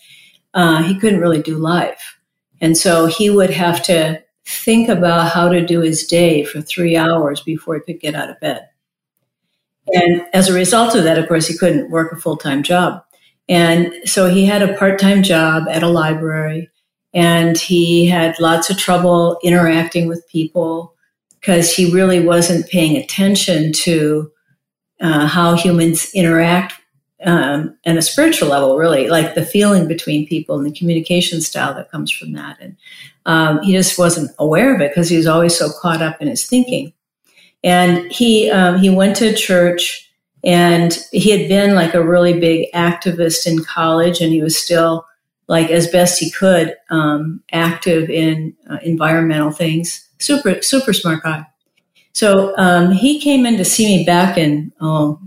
uh, 0.55 0.83
he 0.83 0.99
couldn't 0.99 1.21
really 1.21 1.43
do 1.43 1.57
life, 1.57 2.19
and 2.61 2.77
so 2.77 3.07
he 3.07 3.31
would 3.31 3.51
have 3.51 3.83
to 3.85 4.23
think 4.47 4.89
about 4.89 5.33
how 5.33 5.49
to 5.49 5.65
do 5.65 5.81
his 5.81 6.07
day 6.07 6.45
for 6.45 6.61
three 6.61 6.97
hours 6.97 7.41
before 7.41 7.77
he 7.77 7.81
could 7.81 8.01
get 8.01 8.15
out 8.15 8.31
of 8.31 8.39
bed. 8.41 8.69
And 9.93 10.23
as 10.33 10.49
a 10.49 10.55
result 10.55 10.95
of 10.95 11.05
that, 11.05 11.19
of 11.19 11.29
course, 11.29 11.47
he 11.47 11.57
couldn't 11.57 11.91
work 11.91 12.13
a 12.13 12.17
full 12.17 12.37
time 12.37 12.63
job. 12.63 13.03
And 13.49 13.93
so 14.05 14.29
he 14.29 14.47
had 14.47 14.63
a 14.63 14.75
part 14.77 14.99
time 14.99 15.23
job 15.23 15.65
at 15.69 15.83
a 15.83 15.89
library 15.89 16.71
and 17.13 17.57
he 17.59 18.07
had 18.07 18.41
lots 18.41 18.71
of 18.71 18.79
trouble 18.79 19.39
interacting 19.43 20.09
with 20.09 20.27
people 20.29 20.94
because 21.45 21.75
he 21.75 21.93
really 21.93 22.21
wasn't 22.21 22.69
paying 22.71 22.97
attention 22.97 23.71
to 23.71 24.33
uh, 25.01 25.27
how 25.27 25.55
humans 25.55 26.11
interact 26.15 26.73
um, 27.23 27.77
and 27.85 27.99
a 27.99 28.03
spiritual 28.03 28.49
level, 28.49 28.79
really, 28.79 29.09
like 29.09 29.35
the 29.35 29.45
feeling 29.45 29.87
between 29.87 30.27
people 30.27 30.57
and 30.57 30.65
the 30.65 30.79
communication 30.79 31.43
style 31.43 31.75
that 31.75 31.91
comes 31.91 32.11
from 32.11 32.33
that. 32.33 32.57
And 32.61 32.77
um, 33.27 33.61
he 33.63 33.73
just 33.73 33.99
wasn't 33.99 34.31
aware 34.39 34.75
of 34.75 34.81
it 34.81 34.91
because 34.91 35.11
he 35.11 35.19
was 35.19 35.27
always 35.27 35.57
so 35.57 35.71
caught 35.81 36.01
up 36.01 36.23
in 36.23 36.29
his 36.29 36.47
thinking. 36.47 36.95
And 37.63 38.11
he 38.11 38.51
um, 38.51 38.79
he 38.79 38.89
went 38.89 39.17
to 39.17 39.35
church, 39.35 40.11
and 40.43 40.99
he 41.13 41.31
had 41.31 41.49
been 41.49 41.75
like 41.75 41.95
a 41.95 42.07
really 42.07 42.39
big 42.41 42.71
activist 42.73 43.47
in 43.47 43.65
college, 43.65 44.21
and 44.21 44.33
he 44.33 44.43
was 44.43 44.59
still 44.59 45.07
like 45.47 45.71
as 45.71 45.89
best 45.89 46.19
he 46.19 46.31
could 46.31 46.75
um, 46.89 47.43
active 47.53 48.09
in 48.09 48.55
uh, 48.71 48.79
environmental 48.83 49.51
things. 49.51 50.09
Super 50.25 50.63
super 50.63 50.93
smart 50.93 51.23
guy. 51.23 51.47
So 52.13 52.57
um, 52.57 52.93
he 52.93 53.21
came 53.21 53.45
in 53.45 53.57
to 53.57 53.65
see 53.65 53.99
me 53.99 54.05
back 54.05 54.39
in 54.39 54.73
oh, 54.81 55.21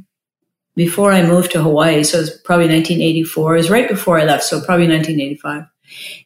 before 0.76 1.12
I 1.12 1.22
moved 1.22 1.52
to 1.52 1.62
Hawaii. 1.62 2.04
So 2.04 2.18
it 2.18 2.22
was 2.22 2.42
probably 2.46 2.68
1984. 2.68 3.54
It 3.54 3.58
was 3.58 3.70
right 3.70 3.90
before 3.90 4.20
I 4.20 4.24
left, 4.24 4.44
so 4.44 4.62
probably 4.62 4.88
1985. 4.88 5.66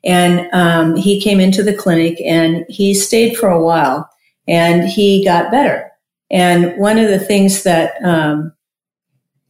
And 0.04 0.50
um, 0.54 0.96
he 0.96 1.20
came 1.20 1.40
into 1.40 1.64
the 1.64 1.74
clinic 1.74 2.22
and 2.22 2.66
he 2.70 2.94
stayed 2.94 3.38
for 3.38 3.50
a 3.50 3.62
while 3.62 4.10
and 4.48 4.88
he 4.88 5.24
got 5.26 5.52
better. 5.52 5.92
And 6.30 6.78
one 6.78 6.98
of 6.98 7.10
the 7.10 7.20
things 7.20 7.64
that 7.64 7.94
um, 8.04 8.54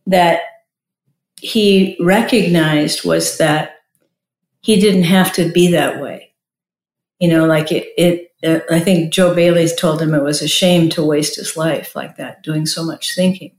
that 0.08 0.42
he 1.40 1.98
recognized 2.00 3.04
was 3.04 3.38
that 3.38 3.76
he 4.62 4.80
didn't 4.80 5.04
have 5.04 5.34
to 5.34 5.52
be 5.52 5.68
that 5.72 6.02
way. 6.02 6.34
You 7.20 7.30
know, 7.30 7.46
like 7.46 7.72
it, 7.72 7.88
it 7.98 8.31
I 8.44 8.80
think 8.80 9.14
Joe 9.14 9.36
Bailey's 9.36 9.76
told 9.76 10.02
him 10.02 10.14
it 10.14 10.24
was 10.24 10.42
a 10.42 10.48
shame 10.48 10.90
to 10.90 11.06
waste 11.06 11.36
his 11.36 11.56
life 11.56 11.96
like 11.96 12.18
that, 12.18 12.42
doing 12.44 12.66
so 12.66 12.84
much 12.84 13.16
thinking. 13.16 13.52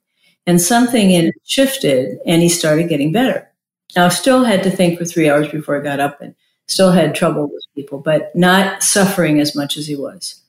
And 0.46 0.60
something 0.60 1.12
in 1.12 1.26
it 1.26 1.34
shifted 1.44 2.18
and 2.26 2.42
he 2.42 2.48
started 2.48 2.88
getting 2.88 3.12
better. 3.12 3.48
Now, 3.94 4.08
still 4.08 4.44
had 4.44 4.62
to 4.64 4.70
think 4.70 4.98
for 4.98 5.04
three 5.04 5.28
hours 5.30 5.48
before 5.48 5.78
I 5.78 5.84
got 5.84 6.00
up 6.00 6.20
and 6.20 6.34
still 6.66 6.90
had 6.90 7.14
trouble 7.14 7.44
with 7.44 7.64
people, 7.74 7.98
but 7.98 8.34
not 8.34 8.82
suffering 8.82 9.38
as 9.38 9.54
much 9.54 9.76
as 9.76 9.86
he 9.86 9.94
was. 9.94 10.42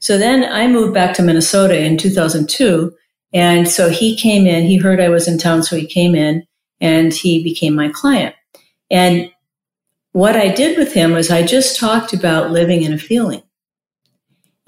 So 0.00 0.18
then 0.18 0.44
I 0.44 0.66
moved 0.66 0.92
back 0.92 1.14
to 1.16 1.22
Minnesota 1.22 1.78
in 1.78 1.96
2002. 1.96 2.92
And 3.32 3.68
so 3.68 3.88
he 3.88 4.16
came 4.16 4.46
in, 4.46 4.64
he 4.64 4.76
heard 4.76 5.00
I 5.00 5.08
was 5.08 5.28
in 5.28 5.38
town, 5.38 5.62
so 5.62 5.76
he 5.76 5.86
came 5.86 6.14
in 6.14 6.44
and 6.80 7.12
he 7.14 7.42
became 7.44 7.74
my 7.74 7.90
client. 7.90 8.34
And 8.90 9.30
what 10.12 10.36
I 10.36 10.48
did 10.48 10.76
with 10.76 10.92
him 10.92 11.12
was 11.12 11.30
I 11.30 11.46
just 11.46 11.78
talked 11.78 12.12
about 12.12 12.50
living 12.50 12.82
in 12.82 12.92
a 12.92 12.98
feeling. 12.98 13.42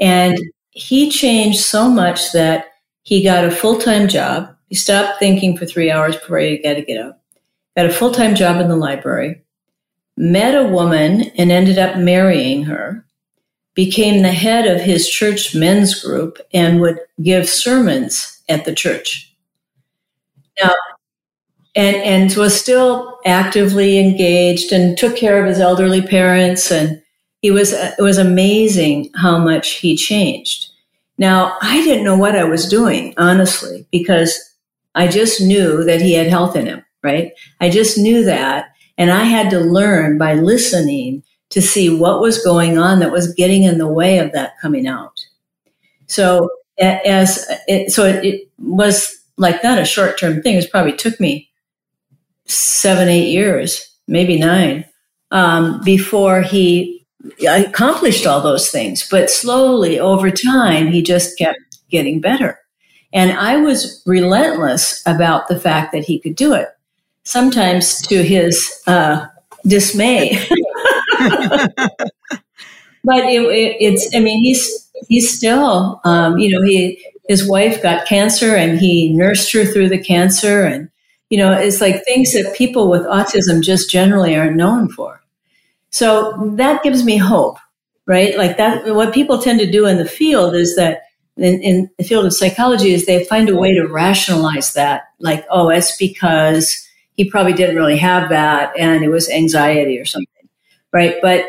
And 0.02 0.36
he 0.72 1.08
changed 1.10 1.60
so 1.60 1.88
much 1.88 2.32
that 2.32 2.66
he 3.02 3.22
got 3.22 3.44
a 3.44 3.50
full 3.52 3.78
time 3.78 4.08
job. 4.08 4.54
He 4.66 4.74
stopped 4.74 5.18
thinking 5.18 5.56
for 5.56 5.64
three 5.64 5.90
hours 5.90 6.16
before 6.16 6.38
he 6.38 6.58
got 6.58 6.74
to 6.74 6.82
get 6.82 7.00
up. 7.00 7.22
Got 7.76 7.86
a 7.86 7.90
full 7.90 8.10
time 8.10 8.34
job 8.34 8.60
in 8.60 8.68
the 8.68 8.76
library. 8.76 9.42
Met 10.16 10.54
a 10.54 10.68
woman 10.68 11.22
and 11.38 11.52
ended 11.52 11.78
up 11.78 11.96
marrying 11.96 12.64
her. 12.64 13.06
Became 13.74 14.22
the 14.22 14.32
head 14.32 14.66
of 14.66 14.80
his 14.82 15.08
church 15.08 15.54
men's 15.54 16.02
group 16.02 16.38
and 16.52 16.80
would 16.80 16.98
give 17.22 17.48
sermons 17.48 18.42
at 18.48 18.64
the 18.64 18.74
church. 18.74 19.34
Now, 20.62 20.74
and 21.74 21.96
and 21.96 22.36
was 22.36 22.60
still 22.60 23.20
actively 23.24 23.98
engaged 23.98 24.72
and 24.72 24.98
took 24.98 25.16
care 25.16 25.40
of 25.40 25.48
his 25.48 25.60
elderly 25.60 26.02
parents 26.02 26.70
and 26.70 27.01
he 27.42 27.50
was 27.50 27.72
it 27.72 28.00
was 28.00 28.18
amazing 28.18 29.10
how 29.16 29.36
much 29.36 29.72
he 29.72 29.94
changed 29.96 30.70
now 31.18 31.56
i 31.60 31.82
didn't 31.82 32.04
know 32.04 32.16
what 32.16 32.36
i 32.36 32.44
was 32.44 32.68
doing 32.68 33.12
honestly 33.18 33.86
because 33.92 34.52
I 34.94 35.08
just 35.08 35.40
knew 35.40 35.84
that 35.84 36.00
he 36.00 36.14
had 36.14 36.28
health 36.28 36.56
in 36.56 36.66
him, 36.66 36.84
right? 37.02 37.32
I 37.60 37.70
just 37.70 37.98
knew 37.98 38.24
that. 38.24 38.74
And 38.98 39.10
I 39.10 39.24
had 39.24 39.50
to 39.50 39.60
learn 39.60 40.18
by 40.18 40.34
listening 40.34 41.22
to 41.50 41.62
see 41.62 41.94
what 41.94 42.20
was 42.20 42.44
going 42.44 42.78
on 42.78 43.00
that 43.00 43.12
was 43.12 43.34
getting 43.34 43.62
in 43.62 43.78
the 43.78 43.88
way 43.88 44.18
of 44.18 44.32
that 44.32 44.52
coming 44.60 44.86
out. 44.86 45.20
So 46.06 46.50
as 46.78 47.46
it, 47.66 47.90
so 47.90 48.04
it, 48.04 48.48
was 48.58 49.18
like 49.38 49.62
not 49.64 49.78
a 49.78 49.84
short 49.84 50.16
term 50.18 50.40
thing. 50.40 50.56
It 50.56 50.70
probably 50.70 50.92
took 50.92 51.18
me 51.18 51.50
seven, 52.46 53.08
eight 53.08 53.30
years, 53.30 53.88
maybe 54.06 54.38
nine, 54.38 54.84
um, 55.32 55.80
before 55.84 56.42
he 56.42 57.01
accomplished 57.46 58.26
all 58.26 58.40
those 58.40 58.70
things. 58.70 59.06
But 59.08 59.30
slowly 59.30 59.98
over 59.98 60.30
time, 60.30 60.88
he 60.88 61.02
just 61.02 61.38
kept 61.38 61.58
getting 61.90 62.20
better. 62.20 62.58
And 63.12 63.32
I 63.32 63.58
was 63.58 64.02
relentless 64.06 65.02
about 65.06 65.48
the 65.48 65.60
fact 65.60 65.92
that 65.92 66.04
he 66.04 66.18
could 66.18 66.34
do 66.34 66.54
it, 66.54 66.68
sometimes 67.24 68.00
to 68.02 68.22
his 68.22 68.72
uh, 68.86 69.26
dismay. 69.66 70.30
but 71.18 71.90
it, 73.24 73.42
it, 73.42 73.76
it's, 73.80 74.14
I 74.14 74.20
mean, 74.20 74.42
he's, 74.42 74.90
he's 75.08 75.36
still, 75.36 76.00
um, 76.04 76.38
you 76.38 76.50
know, 76.50 76.62
he, 76.62 77.04
his 77.28 77.46
wife 77.46 77.82
got 77.82 78.06
cancer 78.06 78.56
and 78.56 78.78
he 78.78 79.12
nursed 79.12 79.52
her 79.52 79.64
through 79.64 79.90
the 79.90 80.02
cancer. 80.02 80.64
And, 80.64 80.90
you 81.28 81.36
know, 81.36 81.52
it's 81.52 81.80
like 81.80 82.04
things 82.04 82.32
that 82.32 82.54
people 82.56 82.90
with 82.90 83.02
autism 83.02 83.62
just 83.62 83.90
generally 83.90 84.34
aren't 84.34 84.56
known 84.56 84.88
for. 84.88 85.21
So 85.92 86.52
that 86.56 86.82
gives 86.82 87.04
me 87.04 87.18
hope, 87.18 87.58
right? 88.06 88.36
Like 88.36 88.56
that, 88.56 88.94
what 88.94 89.14
people 89.14 89.38
tend 89.38 89.60
to 89.60 89.70
do 89.70 89.86
in 89.86 89.98
the 89.98 90.08
field 90.08 90.54
is 90.54 90.74
that 90.76 91.02
in, 91.36 91.62
in, 91.62 91.90
the 91.98 92.04
field 92.04 92.26
of 92.26 92.34
psychology 92.34 92.92
is 92.92 93.06
they 93.06 93.24
find 93.24 93.48
a 93.48 93.56
way 93.56 93.74
to 93.74 93.86
rationalize 93.86 94.72
that. 94.74 95.04
Like, 95.20 95.46
oh, 95.50 95.68
it's 95.68 95.96
because 95.96 96.86
he 97.14 97.28
probably 97.28 97.52
didn't 97.52 97.76
really 97.76 97.98
have 97.98 98.30
that 98.30 98.72
and 98.78 99.04
it 99.04 99.08
was 99.08 99.30
anxiety 99.30 99.98
or 99.98 100.04
something. 100.04 100.48
Right. 100.92 101.16
But 101.22 101.46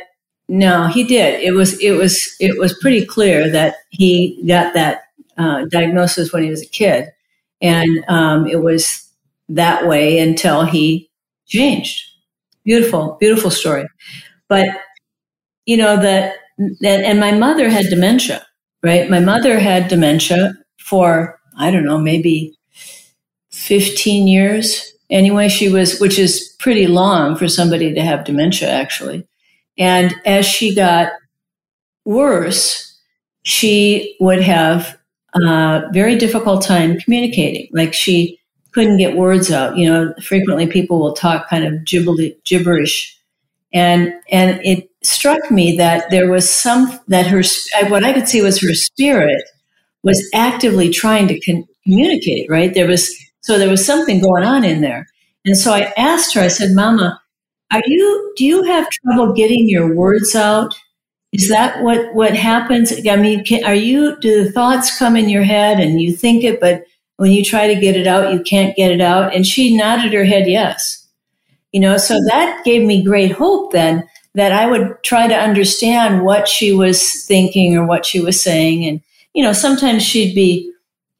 no, 0.50 0.88
he 0.88 1.04
did. 1.04 1.42
It 1.42 1.52
was, 1.52 1.80
it 1.82 1.92
was, 1.92 2.36
it 2.40 2.60
was 2.60 2.78
pretty 2.80 3.06
clear 3.06 3.50
that 3.50 3.76
he 3.90 4.44
got 4.46 4.74
that 4.74 5.04
uh, 5.38 5.66
diagnosis 5.66 6.32
when 6.34 6.44
he 6.44 6.50
was 6.50 6.62
a 6.62 6.68
kid. 6.68 7.10
And 7.62 8.04
um, 8.10 8.46
it 8.48 8.62
was 8.62 9.10
that 9.50 9.88
way 9.88 10.20
until 10.20 10.66
he 10.66 11.10
changed. 11.46 12.10
Beautiful, 12.66 13.18
beautiful 13.20 13.52
story. 13.52 13.86
But, 14.54 14.82
you 15.66 15.78
know, 15.78 15.98
that, 15.98 16.36
and 16.84 17.20
my 17.20 17.32
mother 17.32 17.70
had 17.70 17.86
dementia 17.90 18.46
right? 18.84 19.10
My 19.10 19.20
mother 19.20 19.58
had 19.58 19.88
dementia 19.88 20.54
for, 20.78 21.40
I 21.58 21.72
don't 21.72 21.86
know, 21.86 21.98
maybe 21.98 22.56
15 23.52 24.28
years. 24.28 24.94
Anyway, 25.10 25.48
she 25.48 25.70
was, 25.70 26.00
which 26.00 26.20
is 26.20 26.56
pretty 26.60 26.86
long 26.86 27.36
for 27.36 27.48
somebody 27.48 27.94
to 27.94 28.02
have 28.02 28.26
dementia, 28.26 28.70
actually. 28.70 29.26
And 29.78 30.14
as 30.26 30.46
she 30.46 30.76
got 30.76 31.12
worse, 32.06 33.00
she 33.44 34.16
would 34.20 34.42
have 34.42 34.98
a 35.34 35.84
very 35.94 36.18
difficult 36.18 36.64
time 36.64 37.00
communicating. 37.00 37.70
Like 37.72 37.94
she 37.94 38.40
couldn't 38.74 38.98
get 38.98 39.16
words 39.16 39.52
out. 39.52 39.78
You 39.78 39.90
know, 39.90 40.14
frequently 40.22 40.68
people 40.68 41.00
will 41.00 41.14
talk 41.14 41.50
kind 41.50 41.64
of 41.64 41.86
gibberish. 41.86 43.18
And, 43.74 44.14
and 44.30 44.62
it 44.64 44.90
struck 45.04 45.50
me 45.50 45.78
that 45.78 46.10
there 46.12 46.30
was 46.30 46.50
some, 46.50 47.00
that 47.08 47.28
her, 47.28 47.40
uh, 47.40 47.88
what 47.88 48.04
I 48.04 48.14
could 48.14 48.28
see 48.28 48.42
was 48.42 48.62
her 48.62 48.74
spirit 48.74 49.44
was 50.04 50.22
actively 50.34 50.90
trying 50.90 51.28
to 51.30 51.40
con- 51.40 51.68
communicate, 51.84 52.50
right? 52.50 52.74
There 52.74 52.88
was, 52.88 53.14
so 53.42 53.58
there 53.58 53.70
was 53.70 53.86
something 53.86 54.22
going 54.22 54.44
on 54.44 54.64
in 54.64 54.82
there. 54.82 55.08
And 55.46 55.58
so 55.58 55.74
I 55.74 55.92
asked 55.98 56.34
her, 56.36 56.42
I 56.42 56.48
said, 56.48 56.72
Mama, 56.74 57.20
are 57.72 57.82
you, 57.86 58.34
do 58.38 58.46
you 58.46 58.64
have 58.64 58.88
trouble 58.90 59.34
getting 59.34 59.68
your 59.68 59.94
words 59.96 60.36
out? 60.36 60.74
Is 61.32 61.50
that 61.50 61.82
what, 61.82 62.14
what 62.14 62.36
happens? 62.36 62.94
I 63.10 63.16
mean, 63.16 63.44
can, 63.44 63.64
are 63.66 63.74
you, 63.74 64.18
do 64.20 64.44
the 64.44 64.52
thoughts 64.52 64.98
come 64.98 65.16
in 65.16 65.30
your 65.30 65.44
head 65.44 65.80
and 65.80 66.00
you 66.00 66.16
think 66.16 66.44
it, 66.44 66.60
but 66.62 66.84
when 67.18 67.32
you 67.32 67.44
try 67.44 67.68
to 67.74 67.80
get 67.80 67.96
it 67.96 68.06
out, 68.06 68.34
you 68.34 68.44
can't 68.44 68.76
get 68.76 68.92
it 68.92 69.02
out? 69.02 69.34
And 69.34 69.46
she 69.46 69.76
nodded 69.76 70.14
her 70.14 70.26
head, 70.26 70.48
yes. 70.48 71.03
You 71.74 71.82
know, 71.82 71.98
so 71.98 72.20
that 72.30 72.64
gave 72.64 72.84
me 72.84 73.04
great 73.04 73.32
hope 73.32 73.74
then 73.74 74.08
that 74.36 74.52
I 74.52 74.68
would 74.68 75.04
try 75.04 75.28
to 75.28 75.36
understand 75.36 76.24
what 76.24 76.48
she 76.48 76.72
was 76.72 77.26
thinking 77.26 77.76
or 77.76 77.86
what 77.86 78.06
she 78.06 78.20
was 78.20 78.42
saying. 78.42 78.86
And, 78.86 79.02
you 79.34 79.44
know, 79.44 79.54
sometimes 79.54 80.04
she'd 80.04 80.34
be 80.34 80.72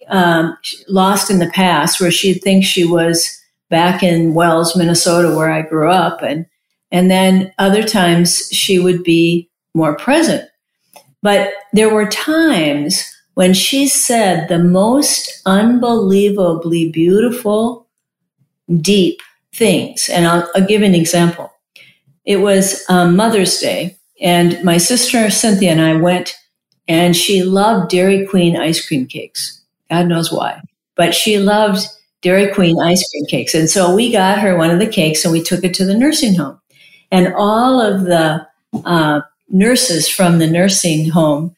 um, 0.08 0.58
lost 0.88 1.30
in 1.30 1.40
the 1.40 1.50
past 1.50 2.00
where 2.00 2.12
she'd 2.12 2.42
think 2.42 2.64
she 2.64 2.86
was 2.86 3.42
back 3.70 4.04
in 4.04 4.36
Wells, 4.36 4.76
Minnesota, 4.76 5.36
where 5.36 5.52
I 5.52 5.64
grew 5.64 5.92
up. 5.92 6.22
And, 6.22 6.46
and 6.92 7.10
then 7.10 7.52
other 7.58 7.84
times 7.84 8.48
she 8.52 8.80
would 8.80 9.04
be 9.04 9.50
more 9.74 9.96
present. 9.96 10.48
But 11.24 11.52
there 11.72 11.94
were 11.94 12.08
times 12.08 13.04
when 13.34 13.54
she 13.56 13.88
said 13.88 14.48
the 14.48 14.60
most 14.60 15.42
unbelievably 15.48 16.92
beautiful, 16.92 17.88
deep 18.82 19.20
things. 19.54 20.10
And 20.10 20.28
I'll, 20.28 20.50
I'll 20.56 20.66
give 20.66 20.82
an 20.82 20.96
example. 20.96 21.52
It 22.26 22.38
was 22.38 22.84
um, 22.90 23.16
Mother's 23.16 23.60
Day, 23.60 23.98
and 24.22 24.64
my 24.64 24.78
sister 24.78 25.30
Cynthia 25.30 25.72
and 25.72 25.82
I 25.82 25.96
went, 25.96 26.36
and 26.88 27.16
she 27.16 27.44
loved 27.44 27.90
Dairy 27.90 28.26
Queen 28.26 28.56
ice 28.56 28.86
cream 28.86 29.06
cakes. 29.06 29.62
God 29.90 30.08
knows 30.08 30.32
why, 30.32 30.62
but 30.96 31.14
she 31.14 31.38
loved 31.38 31.86
Dairy 32.22 32.52
Queen 32.54 32.80
ice 32.82 33.08
cream 33.12 33.26
cakes. 33.26 33.54
And 33.54 33.70
so 33.70 33.94
we 33.94 34.12
got 34.12 34.40
her 34.40 34.58
one 34.58 34.72
of 34.72 34.80
the 34.80 34.88
cakes 34.88 35.24
and 35.24 35.32
we 35.32 35.44
took 35.44 35.64
it 35.64 35.74
to 35.76 35.86
the 35.86 35.98
nursing 35.98 36.36
home. 36.36 36.60
And 37.12 37.34
all 37.36 37.80
of 37.80 38.04
the 38.04 38.48
uh, 38.86 39.22
nurses 39.50 40.10
from 40.10 40.40
the 40.40 40.48
nursing 40.48 41.10
home 41.10 41.56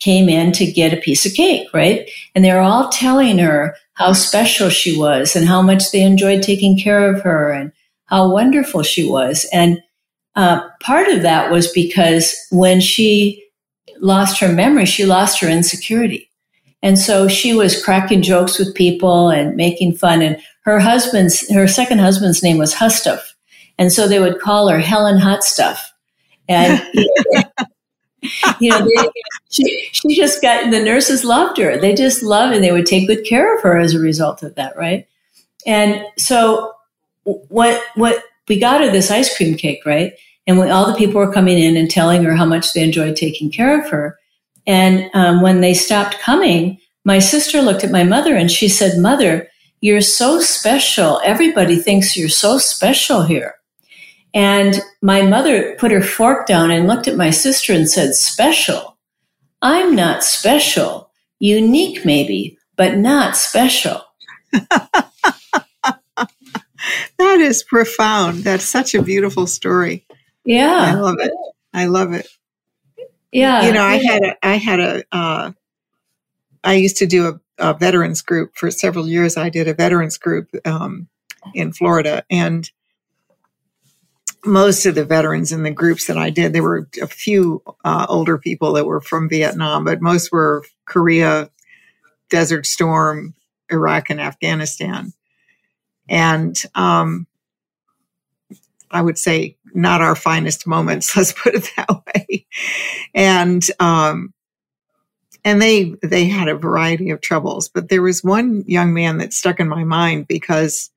came 0.00 0.28
in 0.28 0.52
to 0.52 0.70
get 0.70 0.92
a 0.92 1.00
piece 1.00 1.24
of 1.24 1.34
cake, 1.34 1.68
right? 1.72 2.08
And 2.34 2.44
they 2.44 2.52
were 2.52 2.60
all 2.60 2.88
telling 2.88 3.38
her 3.38 3.74
how 3.98 4.12
special 4.12 4.70
she 4.70 4.96
was 4.96 5.34
and 5.34 5.44
how 5.44 5.60
much 5.60 5.90
they 5.90 6.00
enjoyed 6.02 6.40
taking 6.40 6.78
care 6.78 7.12
of 7.12 7.20
her 7.22 7.50
and 7.50 7.72
how 8.06 8.30
wonderful 8.30 8.84
she 8.84 9.04
was. 9.04 9.44
And 9.52 9.82
uh, 10.36 10.60
part 10.80 11.08
of 11.08 11.22
that 11.22 11.50
was 11.50 11.70
because 11.72 12.36
when 12.52 12.80
she 12.80 13.44
lost 14.00 14.38
her 14.38 14.52
memory, 14.52 14.86
she 14.86 15.04
lost 15.04 15.40
her 15.40 15.48
insecurity. 15.48 16.30
And 16.80 16.96
so 16.96 17.26
she 17.26 17.54
was 17.54 17.82
cracking 17.82 18.22
jokes 18.22 18.56
with 18.56 18.72
people 18.76 19.30
and 19.30 19.56
making 19.56 19.96
fun. 19.96 20.22
And 20.22 20.40
her 20.62 20.78
husband's, 20.78 21.52
her 21.52 21.66
second 21.66 21.98
husband's 21.98 22.40
name 22.40 22.56
was 22.56 22.72
Hustuff. 22.72 23.32
And 23.78 23.92
so 23.92 24.06
they 24.06 24.20
would 24.20 24.38
call 24.38 24.68
her 24.68 24.78
Helen 24.78 25.18
Hot 25.18 25.42
Stuff. 25.42 25.92
And, 26.48 26.80
you 28.60 28.70
know, 28.70 28.80
they, 28.80 29.10
she, 29.50 29.88
she 29.92 30.16
just 30.16 30.42
got, 30.42 30.70
the 30.70 30.82
nurses 30.82 31.24
loved 31.24 31.58
her. 31.58 31.76
They 31.78 31.94
just 31.94 32.22
loved 32.22 32.54
and 32.54 32.64
they 32.64 32.72
would 32.72 32.86
take 32.86 33.06
good 33.06 33.24
care 33.24 33.56
of 33.56 33.62
her 33.62 33.78
as 33.78 33.94
a 33.94 34.00
result 34.00 34.42
of 34.42 34.54
that, 34.56 34.76
right? 34.76 35.06
And 35.66 36.04
so 36.16 36.72
what, 37.24 37.82
what, 37.94 38.22
we 38.48 38.58
got 38.58 38.80
her 38.80 38.90
this 38.90 39.10
ice 39.10 39.36
cream 39.36 39.56
cake, 39.56 39.84
right? 39.84 40.14
And 40.46 40.58
when 40.58 40.70
all 40.70 40.86
the 40.86 40.96
people 40.96 41.20
were 41.20 41.32
coming 41.32 41.58
in 41.58 41.76
and 41.76 41.90
telling 41.90 42.24
her 42.24 42.34
how 42.34 42.46
much 42.46 42.72
they 42.72 42.82
enjoyed 42.82 43.16
taking 43.16 43.50
care 43.50 43.78
of 43.78 43.90
her. 43.90 44.18
And 44.66 45.10
um, 45.14 45.42
when 45.42 45.60
they 45.60 45.74
stopped 45.74 46.18
coming, 46.20 46.78
my 47.04 47.18
sister 47.18 47.60
looked 47.60 47.84
at 47.84 47.90
my 47.90 48.04
mother 48.04 48.34
and 48.34 48.50
she 48.50 48.68
said, 48.68 48.98
Mother, 48.98 49.48
you're 49.80 50.00
so 50.00 50.40
special. 50.40 51.20
Everybody 51.22 51.76
thinks 51.76 52.16
you're 52.16 52.28
so 52.28 52.58
special 52.58 53.22
here. 53.22 53.57
And 54.38 54.80
my 55.02 55.22
mother 55.22 55.74
put 55.80 55.90
her 55.90 56.00
fork 56.00 56.46
down 56.46 56.70
and 56.70 56.86
looked 56.86 57.08
at 57.08 57.16
my 57.16 57.30
sister 57.30 57.72
and 57.72 57.90
said, 57.90 58.14
Special? 58.14 58.96
I'm 59.60 59.96
not 59.96 60.22
special. 60.22 61.10
Unique, 61.40 62.04
maybe, 62.04 62.56
but 62.76 62.96
not 62.96 63.36
special. 63.36 64.00
that 64.52 65.10
is 67.18 67.64
profound. 67.64 68.44
That's 68.44 68.62
such 68.62 68.94
a 68.94 69.02
beautiful 69.02 69.48
story. 69.48 70.06
Yeah. 70.44 70.84
I 70.86 70.94
love 70.94 71.16
it. 71.18 71.32
I 71.74 71.86
love 71.86 72.12
it. 72.12 72.28
Yeah. 73.32 73.66
You 73.66 73.72
know, 73.72 73.82
I 73.82 73.96
had 73.96 74.22
a, 74.22 74.46
I 74.46 74.54
had 74.54 74.78
a, 74.78 75.02
uh, 75.10 75.50
I 76.62 76.74
used 76.74 76.98
to 76.98 77.06
do 77.06 77.26
a, 77.26 77.40
a, 77.70 77.74
veterans 77.74 78.22
group 78.22 78.54
for 78.54 78.70
several 78.70 79.08
years. 79.08 79.36
I 79.36 79.48
did 79.48 79.66
a 79.66 79.74
veterans 79.74 80.16
group 80.16 80.48
um, 80.64 81.08
in 81.54 81.72
Florida, 81.72 82.22
and 82.30 82.70
most 84.44 84.86
of 84.86 84.94
the 84.94 85.04
veterans 85.04 85.52
in 85.52 85.62
the 85.62 85.70
groups 85.70 86.06
that 86.06 86.16
I 86.16 86.30
did, 86.30 86.52
there 86.52 86.62
were 86.62 86.88
a 87.00 87.06
few 87.06 87.62
uh, 87.84 88.06
older 88.08 88.38
people 88.38 88.72
that 88.74 88.86
were 88.86 89.00
from 89.00 89.28
Vietnam, 89.28 89.84
but 89.84 90.00
most 90.00 90.32
were 90.32 90.64
Korea, 90.84 91.50
Desert 92.30 92.66
Storm, 92.66 93.34
Iraq, 93.70 94.10
and 94.10 94.20
Afghanistan. 94.20 95.12
And 96.08 96.56
um, 96.74 97.26
I 98.90 99.02
would 99.02 99.18
say 99.18 99.56
not 99.74 100.00
our 100.00 100.16
finest 100.16 100.66
moments. 100.66 101.16
Let's 101.16 101.32
put 101.32 101.54
it 101.54 101.70
that 101.76 101.88
way. 102.06 102.46
And, 103.14 103.62
um, 103.80 104.32
and 105.44 105.60
they, 105.60 105.94
they 106.02 106.26
had 106.26 106.48
a 106.48 106.56
variety 106.56 107.10
of 107.10 107.20
troubles, 107.20 107.68
but 107.68 107.88
there 107.88 108.02
was 108.02 108.24
one 108.24 108.64
young 108.66 108.92
man 108.92 109.18
that 109.18 109.32
stuck 109.32 109.60
in 109.60 109.68
my 109.68 109.84
mind 109.84 110.28
because 110.28 110.90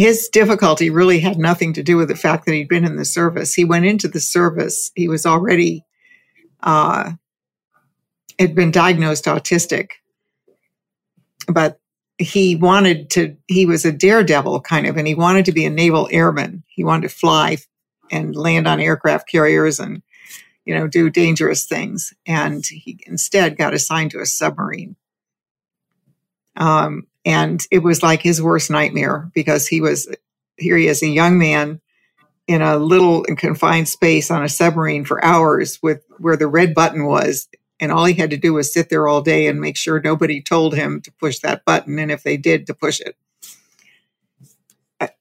his 0.00 0.28
difficulty 0.28 0.88
really 0.88 1.20
had 1.20 1.38
nothing 1.38 1.74
to 1.74 1.82
do 1.82 1.96
with 1.96 2.08
the 2.08 2.16
fact 2.16 2.46
that 2.46 2.54
he'd 2.54 2.68
been 2.68 2.86
in 2.86 2.96
the 2.96 3.04
service. 3.04 3.52
He 3.52 3.64
went 3.64 3.84
into 3.84 4.08
the 4.08 4.20
service. 4.20 4.90
He 4.94 5.08
was 5.08 5.26
already, 5.26 5.84
uh, 6.62 7.12
had 8.38 8.54
been 8.54 8.70
diagnosed 8.70 9.26
autistic, 9.26 9.90
but 11.46 11.80
he 12.16 12.56
wanted 12.56 13.10
to, 13.10 13.36
he 13.46 13.66
was 13.66 13.84
a 13.84 13.92
daredevil 13.92 14.62
kind 14.62 14.86
of, 14.86 14.96
and 14.96 15.06
he 15.06 15.14
wanted 15.14 15.44
to 15.44 15.52
be 15.52 15.66
a 15.66 15.70
naval 15.70 16.08
airman. 16.10 16.64
He 16.66 16.82
wanted 16.82 17.08
to 17.08 17.14
fly 17.14 17.58
and 18.10 18.34
land 18.34 18.66
on 18.66 18.80
aircraft 18.80 19.28
carriers 19.28 19.78
and, 19.78 20.02
you 20.64 20.74
know, 20.74 20.86
do 20.86 21.10
dangerous 21.10 21.66
things. 21.66 22.14
And 22.26 22.64
he 22.66 22.98
instead 23.06 23.58
got 23.58 23.74
assigned 23.74 24.12
to 24.12 24.20
a 24.20 24.26
submarine. 24.26 24.96
Um, 26.56 27.06
and 27.24 27.60
it 27.70 27.80
was 27.80 28.02
like 28.02 28.22
his 28.22 28.42
worst 28.42 28.70
nightmare 28.70 29.30
because 29.34 29.66
he 29.66 29.80
was, 29.80 30.14
here 30.56 30.76
he 30.76 30.86
is, 30.86 31.02
a 31.02 31.08
young 31.08 31.38
man 31.38 31.80
in 32.46 32.62
a 32.62 32.76
little 32.76 33.22
confined 33.36 33.88
space 33.88 34.30
on 34.30 34.42
a 34.42 34.48
submarine 34.48 35.04
for 35.04 35.24
hours 35.24 35.78
with 35.82 36.02
where 36.18 36.36
the 36.36 36.48
red 36.48 36.74
button 36.74 37.06
was 37.06 37.48
and 37.80 37.90
all 37.90 38.04
he 38.04 38.14
had 38.14 38.30
to 38.30 38.36
do 38.36 38.52
was 38.52 38.72
sit 38.72 38.90
there 38.90 39.08
all 39.08 39.22
day 39.22 39.46
and 39.46 39.60
make 39.60 39.76
sure 39.76 40.00
nobody 40.00 40.42
told 40.42 40.74
him 40.74 41.00
to 41.00 41.12
push 41.12 41.38
that 41.38 41.64
button. 41.64 41.98
And 41.98 42.12
if 42.12 42.22
they 42.22 42.36
did, 42.36 42.66
to 42.66 42.74
push 42.74 43.00
it. 43.00 43.16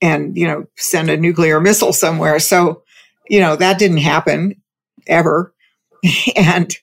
And, 0.02 0.36
you 0.36 0.46
know, 0.46 0.68
send 0.76 1.10
a 1.10 1.16
nuclear 1.16 1.62
missile 1.62 1.94
somewhere. 1.94 2.38
So, 2.40 2.84
you 3.30 3.40
know, 3.40 3.56
that 3.56 3.80
didn't 3.80 4.00
happen 4.00 4.62
ever. 5.08 5.54
and, 6.36 6.76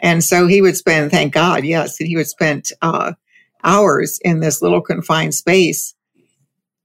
and 0.00 0.24
so 0.24 0.46
he 0.46 0.62
would 0.62 0.78
spend, 0.78 1.10
thank 1.10 1.34
God, 1.34 1.64
yes, 1.64 1.98
he 1.98 2.16
would 2.16 2.28
spend 2.28 2.68
uh, 2.80 3.12
hours 3.64 4.18
in 4.24 4.40
this 4.40 4.62
little 4.62 4.80
confined 4.80 5.34
space. 5.34 5.94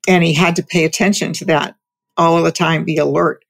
And 0.07 0.23
he 0.23 0.33
had 0.33 0.55
to 0.55 0.63
pay 0.63 0.85
attention 0.85 1.33
to 1.33 1.45
that 1.45 1.75
all 2.15 2.37
of 2.37 2.43
the 2.43 2.51
time, 2.51 2.85
be 2.85 2.97
alert. 2.97 3.43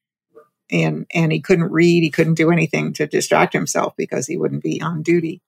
And 0.69 1.05
and 1.13 1.31
he 1.31 1.39
couldn't 1.39 1.71
read 1.71 2.03
he 2.03 2.09
couldn't 2.09 2.33
do 2.33 2.51
anything 2.51 2.91
to 2.93 3.07
distract 3.07 3.53
himself 3.53 3.93
because 3.95 4.27
he 4.27 4.35
wouldn't 4.35 4.63
be 4.63 4.81
on 4.81 5.01
duty. 5.01 5.41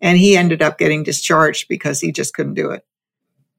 And 0.00 0.16
he 0.16 0.36
ended 0.36 0.62
up 0.62 0.78
getting 0.78 1.02
discharged 1.02 1.68
because 1.68 2.00
he 2.00 2.10
just 2.10 2.34
couldn't 2.34 2.54
do 2.54 2.70
it. 2.70 2.86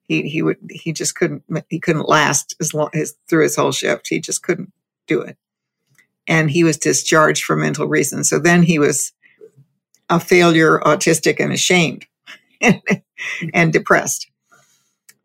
He 0.08 0.28
he 0.28 0.41
would 0.41 0.58
he 0.72 0.93
just 0.93 1.15
couldn't 1.15 1.43
he 1.70 1.80
couldn't 1.80 2.10
last 2.10 2.56
as 2.60 2.74
long 2.74 2.89
as 2.96 3.15
through 3.28 3.43
his 3.43 3.56
whole 3.56 3.72
shift. 3.72 4.08
He 4.08 4.20
just 4.20 4.41
couldn't 4.41 4.74
do 5.06 5.22
it. 5.22 5.38
And 6.26 6.50
he 6.50 6.63
was 6.63 6.78
discharged 6.78 7.43
for 7.43 7.56
mental 7.56 7.88
reasons. 7.88 8.30
So 8.30 8.39
then 8.39 8.63
he 8.63 8.80
was 8.80 9.13
a 10.10 10.20
failure 10.20 10.80
autistic 10.80 11.39
and 11.39 11.54
ashamed 11.54 12.08
and 13.53 13.73
depressed 13.73 14.27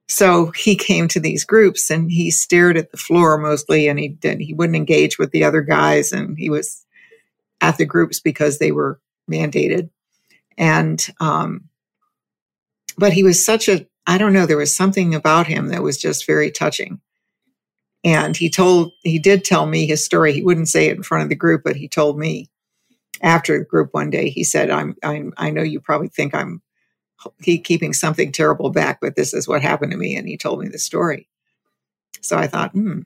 So 0.09 0.52
he 0.52 0.76
came 0.76 1.09
to 1.09 1.20
these 1.20 1.44
groups 1.44 1.90
and 1.90 2.11
he 2.11 2.31
stared 2.31 2.76
at 2.76 2.90
the 2.90 2.98
floor 2.98 3.38
mostly 3.38 3.88
and 3.88 3.98
he 3.98 4.09
did, 4.09 4.40
he 4.40 4.55
wouldn't 4.55 4.76
engage 4.76 5.18
with 5.18 5.31
the 5.31 5.44
other 5.44 5.62
guys 5.62 6.12
and 6.12 6.37
he 6.38 6.50
was 6.50 6.85
at 7.62 7.78
the 7.78 7.87
groups 7.87 8.20
because 8.20 8.59
they 8.59 8.72
were 8.72 9.00
mandated. 9.31 9.90
And, 10.59 11.05
um, 11.20 11.70
but 12.98 13.14
he 13.14 13.22
was 13.22 13.44
such 13.44 13.68
a, 13.68 13.87
I 14.07 14.18
don't 14.18 14.35
know, 14.35 14.46
there 14.46 14.59
was 14.59 14.76
something 14.76 15.14
about 15.14 15.46
him 15.46 15.68
that 15.68 15.83
was 15.83 15.98
just 15.98 16.26
very 16.26 16.50
touching. 16.50 17.00
And 18.05 18.37
he 18.37 18.50
told, 18.50 18.92
he 19.02 19.18
did 19.18 19.44
tell 19.44 19.66
me 19.66 19.87
his 19.87 20.05
story. 20.05 20.33
He 20.33 20.42
wouldn't 20.42 20.68
say 20.68 20.88
it 20.88 20.96
in 20.96 21.05
front 21.05 21.22
of 21.24 21.31
the 21.31 21.37
group, 21.37 21.62
but 21.64 21.76
he 21.76 21.88
told 21.88 22.18
me 22.18 22.50
after 23.22 23.59
the 23.59 23.64
group 23.64 23.90
one 23.92 24.11
day, 24.11 24.28
he 24.28 24.44
said, 24.44 24.70
I'm, 24.70 24.96
I'm, 25.05 25.33
I 25.38 25.50
know 25.50 25.62
you 25.62 25.81
probably 25.81 26.09
think 26.09 26.35
I'm 26.35 26.62
keeping 27.42 27.92
something 27.92 28.32
terrible 28.32 28.70
back, 28.70 29.00
but 29.00 29.16
this 29.16 29.35
is 29.35 29.48
what 29.48 29.62
happened 29.62 29.92
to 29.92 29.98
me. 29.98 30.16
And 30.16 30.28
he 30.28 30.37
told 30.37 30.61
me 30.61 30.68
the 30.68 30.78
story. 30.78 31.28
So 32.20 32.37
I 32.38 32.46
thought, 32.46 32.72
hmm. 32.72 33.00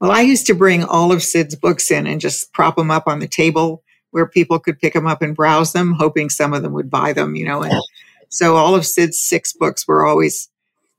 Well, 0.00 0.10
I 0.10 0.20
used 0.20 0.46
to 0.46 0.54
bring 0.54 0.84
all 0.84 1.12
of 1.12 1.22
Sid's 1.22 1.54
books 1.54 1.90
in 1.90 2.06
and 2.06 2.20
just 2.20 2.52
prop 2.52 2.76
them 2.76 2.90
up 2.90 3.04
on 3.06 3.20
the 3.20 3.28
table 3.28 3.82
where 4.10 4.26
people 4.26 4.58
could 4.58 4.78
pick 4.78 4.92
them 4.92 5.06
up 5.06 5.22
and 5.22 5.34
browse 5.34 5.72
them, 5.72 5.92
hoping 5.92 6.30
some 6.30 6.52
of 6.52 6.62
them 6.62 6.72
would 6.72 6.90
buy 6.90 7.12
them, 7.12 7.34
you 7.34 7.44
know. 7.44 7.62
And 7.62 7.74
so 8.28 8.56
all 8.56 8.74
of 8.74 8.86
Sid's 8.86 9.18
six 9.18 9.52
books 9.52 9.88
were 9.88 10.04
always 10.04 10.48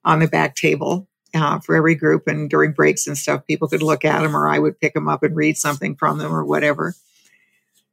on 0.04 0.20
the 0.20 0.28
back 0.28 0.56
table 0.56 1.08
uh, 1.34 1.60
for 1.60 1.76
every 1.76 1.96
group. 1.96 2.28
And 2.28 2.50
during 2.50 2.72
breaks 2.72 3.08
and 3.08 3.18
stuff, 3.18 3.46
people 3.46 3.68
could 3.68 3.84
look 3.84 4.06
at 4.06 4.22
them 4.22 4.36
or 4.36 4.50
I 4.50 4.60
would 4.60 4.80
pick 4.80 4.94
them 4.94 5.08
up 5.08 5.24
and 5.24 5.36
read 5.36 5.58
something 5.58 5.96
from 5.96 6.18
them 6.18 6.34
or 6.34 6.44
whatever. 6.44 6.96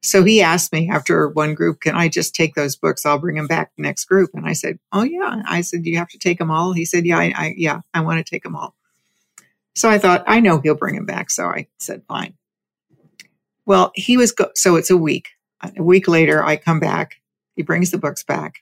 So 0.02 0.24
he 0.24 0.42
asked 0.42 0.72
me 0.72 0.90
after 0.90 1.28
one 1.28 1.54
group, 1.54 1.80
can 1.80 1.94
I 1.96 2.08
just 2.08 2.34
take 2.34 2.54
those 2.54 2.76
books? 2.76 3.06
I'll 3.06 3.18
bring 3.18 3.36
them 3.36 3.46
back 3.46 3.72
the 3.76 3.82
next 3.82 4.06
group. 4.06 4.30
And 4.34 4.46
I 4.46 4.52
said, 4.52 4.78
Oh 4.92 5.02
yeah. 5.02 5.42
I 5.46 5.60
said, 5.62 5.82
Do 5.82 5.90
you 5.90 5.98
have 5.98 6.08
to 6.10 6.18
take 6.18 6.38
them 6.38 6.50
all? 6.50 6.72
He 6.72 6.84
said, 6.84 7.06
Yeah, 7.06 7.18
I, 7.18 7.32
I 7.36 7.54
yeah, 7.56 7.80
I 7.94 8.00
want 8.00 8.24
to 8.24 8.30
take 8.30 8.42
them 8.42 8.56
all. 8.56 8.74
So 9.74 9.88
I 9.88 9.98
thought, 9.98 10.24
I 10.26 10.40
know 10.40 10.60
he'll 10.60 10.74
bring 10.74 10.96
them 10.96 11.06
back. 11.06 11.30
So 11.30 11.46
I 11.46 11.68
said, 11.78 12.02
fine. 12.08 12.34
Well, 13.66 13.92
he 13.94 14.16
was, 14.16 14.32
go- 14.32 14.50
so 14.54 14.76
it's 14.76 14.90
a 14.90 14.96
week. 14.96 15.30
A 15.76 15.82
week 15.82 16.08
later, 16.08 16.44
I 16.44 16.56
come 16.56 16.80
back. 16.80 17.16
He 17.56 17.62
brings 17.62 17.90
the 17.90 17.98
books 17.98 18.24
back. 18.24 18.56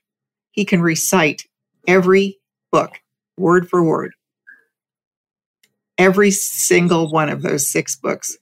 He 0.52 0.64
can 0.64 0.82
recite 0.82 1.44
every 1.88 2.38
book, 2.70 3.00
word 3.38 3.68
for 3.68 3.82
word. 3.82 4.12
Every 5.98 6.30
single 6.30 7.10
one 7.10 7.28
of 7.28 7.42
those 7.42 7.70
six 7.70 7.96
books. 7.96 8.36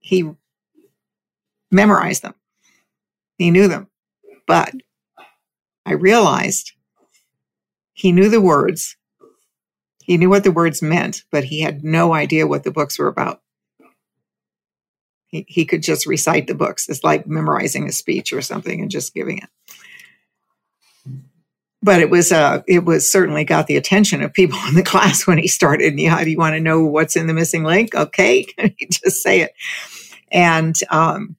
He 0.00 0.30
memorized 1.72 2.22
them. 2.22 2.34
He 3.38 3.50
knew 3.50 3.66
them. 3.66 3.88
But 4.46 4.74
I 5.84 5.92
realized 5.92 6.72
he 7.92 8.12
knew 8.12 8.28
the 8.28 8.40
words. 8.40 8.96
He 10.04 10.16
knew 10.16 10.28
what 10.28 10.44
the 10.44 10.52
words 10.52 10.82
meant, 10.82 11.24
but 11.30 11.44
he 11.44 11.60
had 11.60 11.84
no 11.84 12.12
idea 12.12 12.46
what 12.46 12.64
the 12.64 12.70
books 12.70 12.98
were 12.98 13.08
about. 13.08 13.40
He, 15.28 15.44
he 15.48 15.64
could 15.64 15.82
just 15.82 16.06
recite 16.06 16.46
the 16.46 16.54
books. 16.54 16.88
It's 16.88 17.04
like 17.04 17.26
memorizing 17.26 17.88
a 17.88 17.92
speech 17.92 18.32
or 18.32 18.42
something 18.42 18.80
and 18.80 18.90
just 18.90 19.14
giving 19.14 19.38
it. 19.38 19.48
But 21.84 22.00
it 22.00 22.10
was 22.10 22.30
uh, 22.30 22.62
it 22.68 22.84
was 22.84 23.10
certainly 23.10 23.42
got 23.44 23.66
the 23.66 23.76
attention 23.76 24.22
of 24.22 24.32
people 24.32 24.58
in 24.68 24.74
the 24.74 24.82
class 24.84 25.26
when 25.26 25.38
he 25.38 25.48
started. 25.48 25.98
Yeah, 25.98 26.22
do 26.22 26.30
you 26.30 26.38
want 26.38 26.54
to 26.54 26.60
know 26.60 26.84
what's 26.84 27.16
in 27.16 27.26
the 27.26 27.34
missing 27.34 27.64
link? 27.64 27.94
Okay, 27.94 28.46
just 28.90 29.22
say 29.22 29.40
it. 29.40 29.52
And 30.30 30.76
um, 30.90 31.36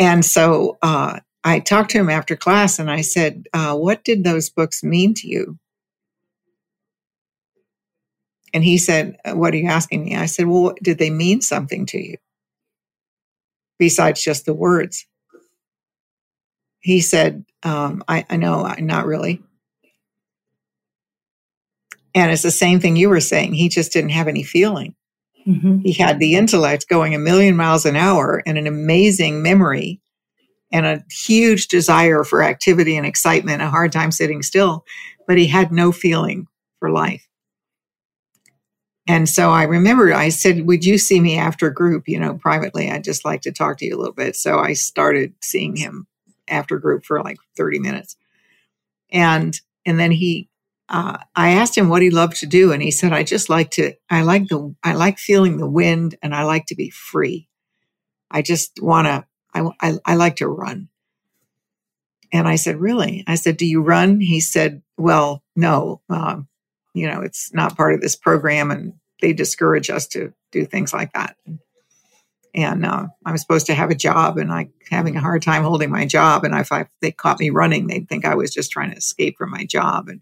and 0.00 0.24
so 0.26 0.78
uh, 0.82 1.20
I 1.44 1.60
talked 1.60 1.92
to 1.92 2.00
him 2.00 2.10
after 2.10 2.36
class 2.36 2.80
and 2.80 2.90
I 2.90 3.02
said, 3.02 3.46
uh, 3.54 3.76
What 3.76 4.04
did 4.04 4.24
those 4.24 4.50
books 4.50 4.84
mean 4.84 5.14
to 5.16 5.28
you? 5.28 5.58
And 8.54 8.64
he 8.64 8.78
said, 8.78 9.18
uh, 9.24 9.34
What 9.34 9.54
are 9.54 9.58
you 9.58 9.68
asking 9.68 10.04
me? 10.04 10.16
I 10.16 10.26
said, 10.26 10.46
Well, 10.48 10.74
did 10.82 10.98
they 10.98 11.10
mean 11.10 11.42
something 11.42 11.86
to 11.88 11.98
you 11.98 12.16
besides 13.78 14.22
just 14.24 14.46
the 14.46 14.54
words? 14.54 15.06
He 16.80 17.00
said, 17.02 17.44
um, 17.64 18.04
I, 18.08 18.26
I 18.30 18.36
know, 18.36 18.62
not 18.80 19.06
really. 19.06 19.42
And 22.14 22.32
it's 22.32 22.42
the 22.42 22.50
same 22.52 22.80
thing 22.80 22.96
you 22.96 23.10
were 23.10 23.20
saying. 23.20 23.54
He 23.54 23.68
just 23.70 23.92
didn't 23.92 24.10
have 24.12 24.28
any 24.28 24.44
feeling. 24.44 24.94
Mm-hmm. 25.46 25.78
He 25.80 25.92
had 25.92 26.18
the 26.18 26.34
intellect 26.34 26.88
going 26.88 27.14
a 27.14 27.18
million 27.18 27.56
miles 27.56 27.86
an 27.86 27.96
hour 27.96 28.42
and 28.46 28.58
an 28.58 28.66
amazing 28.66 29.42
memory 29.42 30.00
and 30.72 30.86
a 30.86 31.04
huge 31.10 31.68
desire 31.68 32.24
for 32.24 32.42
activity 32.42 32.96
and 32.96 33.06
excitement, 33.06 33.62
a 33.62 33.70
hard 33.70 33.92
time 33.92 34.12
sitting 34.12 34.42
still, 34.42 34.84
but 35.26 35.38
he 35.38 35.46
had 35.46 35.72
no 35.72 35.92
feeling 35.92 36.46
for 36.78 36.90
life. 36.90 37.26
And 39.08 39.28
so 39.28 39.50
I 39.50 39.64
remember 39.64 40.14
I 40.14 40.28
said, 40.28 40.66
Would 40.66 40.84
you 40.84 40.96
see 40.98 41.20
me 41.20 41.36
after 41.36 41.70
group? 41.70 42.06
You 42.06 42.20
know, 42.20 42.34
privately, 42.34 42.90
I'd 42.90 43.02
just 43.02 43.24
like 43.24 43.40
to 43.42 43.52
talk 43.52 43.78
to 43.78 43.86
you 43.86 43.96
a 43.96 43.98
little 43.98 44.14
bit. 44.14 44.36
So 44.36 44.58
I 44.58 44.74
started 44.74 45.34
seeing 45.40 45.74
him 45.74 46.06
after 46.46 46.78
group 46.78 47.04
for 47.04 47.22
like 47.22 47.38
30 47.56 47.80
minutes. 47.80 48.16
And 49.10 49.58
and 49.84 49.98
then 49.98 50.12
he 50.12 50.49
uh, 50.90 51.18
I 51.36 51.50
asked 51.50 51.78
him 51.78 51.88
what 51.88 52.02
he 52.02 52.10
loved 52.10 52.38
to 52.38 52.46
do, 52.46 52.72
and 52.72 52.82
he 52.82 52.90
said, 52.90 53.12
"I 53.12 53.22
just 53.22 53.48
like 53.48 53.70
to. 53.72 53.94
I 54.10 54.22
like 54.22 54.48
the. 54.48 54.74
I 54.82 54.94
like 54.94 55.18
feeling 55.18 55.56
the 55.56 55.70
wind, 55.70 56.16
and 56.20 56.34
I 56.34 56.42
like 56.42 56.66
to 56.66 56.74
be 56.74 56.90
free. 56.90 57.48
I 58.28 58.42
just 58.42 58.82
want 58.82 59.06
to. 59.06 59.24
I, 59.54 59.70
I, 59.80 59.98
I 60.04 60.14
like 60.16 60.36
to 60.36 60.48
run." 60.48 60.88
And 62.32 62.48
I 62.48 62.56
said, 62.56 62.80
"Really?" 62.80 63.22
I 63.28 63.36
said, 63.36 63.56
"Do 63.56 63.66
you 63.66 63.82
run?" 63.82 64.20
He 64.20 64.40
said, 64.40 64.82
"Well, 64.98 65.44
no. 65.54 66.02
Um, 66.10 66.48
you 66.92 67.06
know, 67.06 67.20
it's 67.20 67.54
not 67.54 67.76
part 67.76 67.94
of 67.94 68.00
this 68.00 68.16
program, 68.16 68.72
and 68.72 68.94
they 69.22 69.32
discourage 69.32 69.90
us 69.90 70.08
to 70.08 70.32
do 70.50 70.66
things 70.66 70.92
like 70.92 71.12
that." 71.12 71.36
And 72.52 72.84
uh, 72.84 73.06
I'm 73.24 73.38
supposed 73.38 73.66
to 73.66 73.74
have 73.74 73.90
a 73.90 73.94
job, 73.94 74.38
and 74.38 74.50
I'm 74.50 74.72
having 74.90 75.14
a 75.14 75.20
hard 75.20 75.42
time 75.42 75.62
holding 75.62 75.90
my 75.90 76.04
job. 76.04 76.42
And 76.42 76.52
if 76.52 76.72
I, 76.72 76.86
they 77.00 77.12
caught 77.12 77.38
me 77.38 77.50
running, 77.50 77.86
they'd 77.86 78.08
think 78.08 78.24
I 78.24 78.34
was 78.34 78.52
just 78.52 78.72
trying 78.72 78.90
to 78.90 78.96
escape 78.96 79.36
from 79.38 79.52
my 79.52 79.64
job. 79.64 80.08
And 80.08 80.20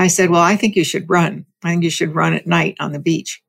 I 0.00 0.06
said, 0.06 0.30
Well, 0.30 0.40
I 0.40 0.56
think 0.56 0.76
you 0.76 0.84
should 0.84 1.10
run. 1.10 1.44
I 1.62 1.72
think 1.72 1.84
you 1.84 1.90
should 1.90 2.14
run 2.14 2.32
at 2.32 2.46
night 2.46 2.74
on 2.80 2.92
the 2.92 2.98
beach. 2.98 3.42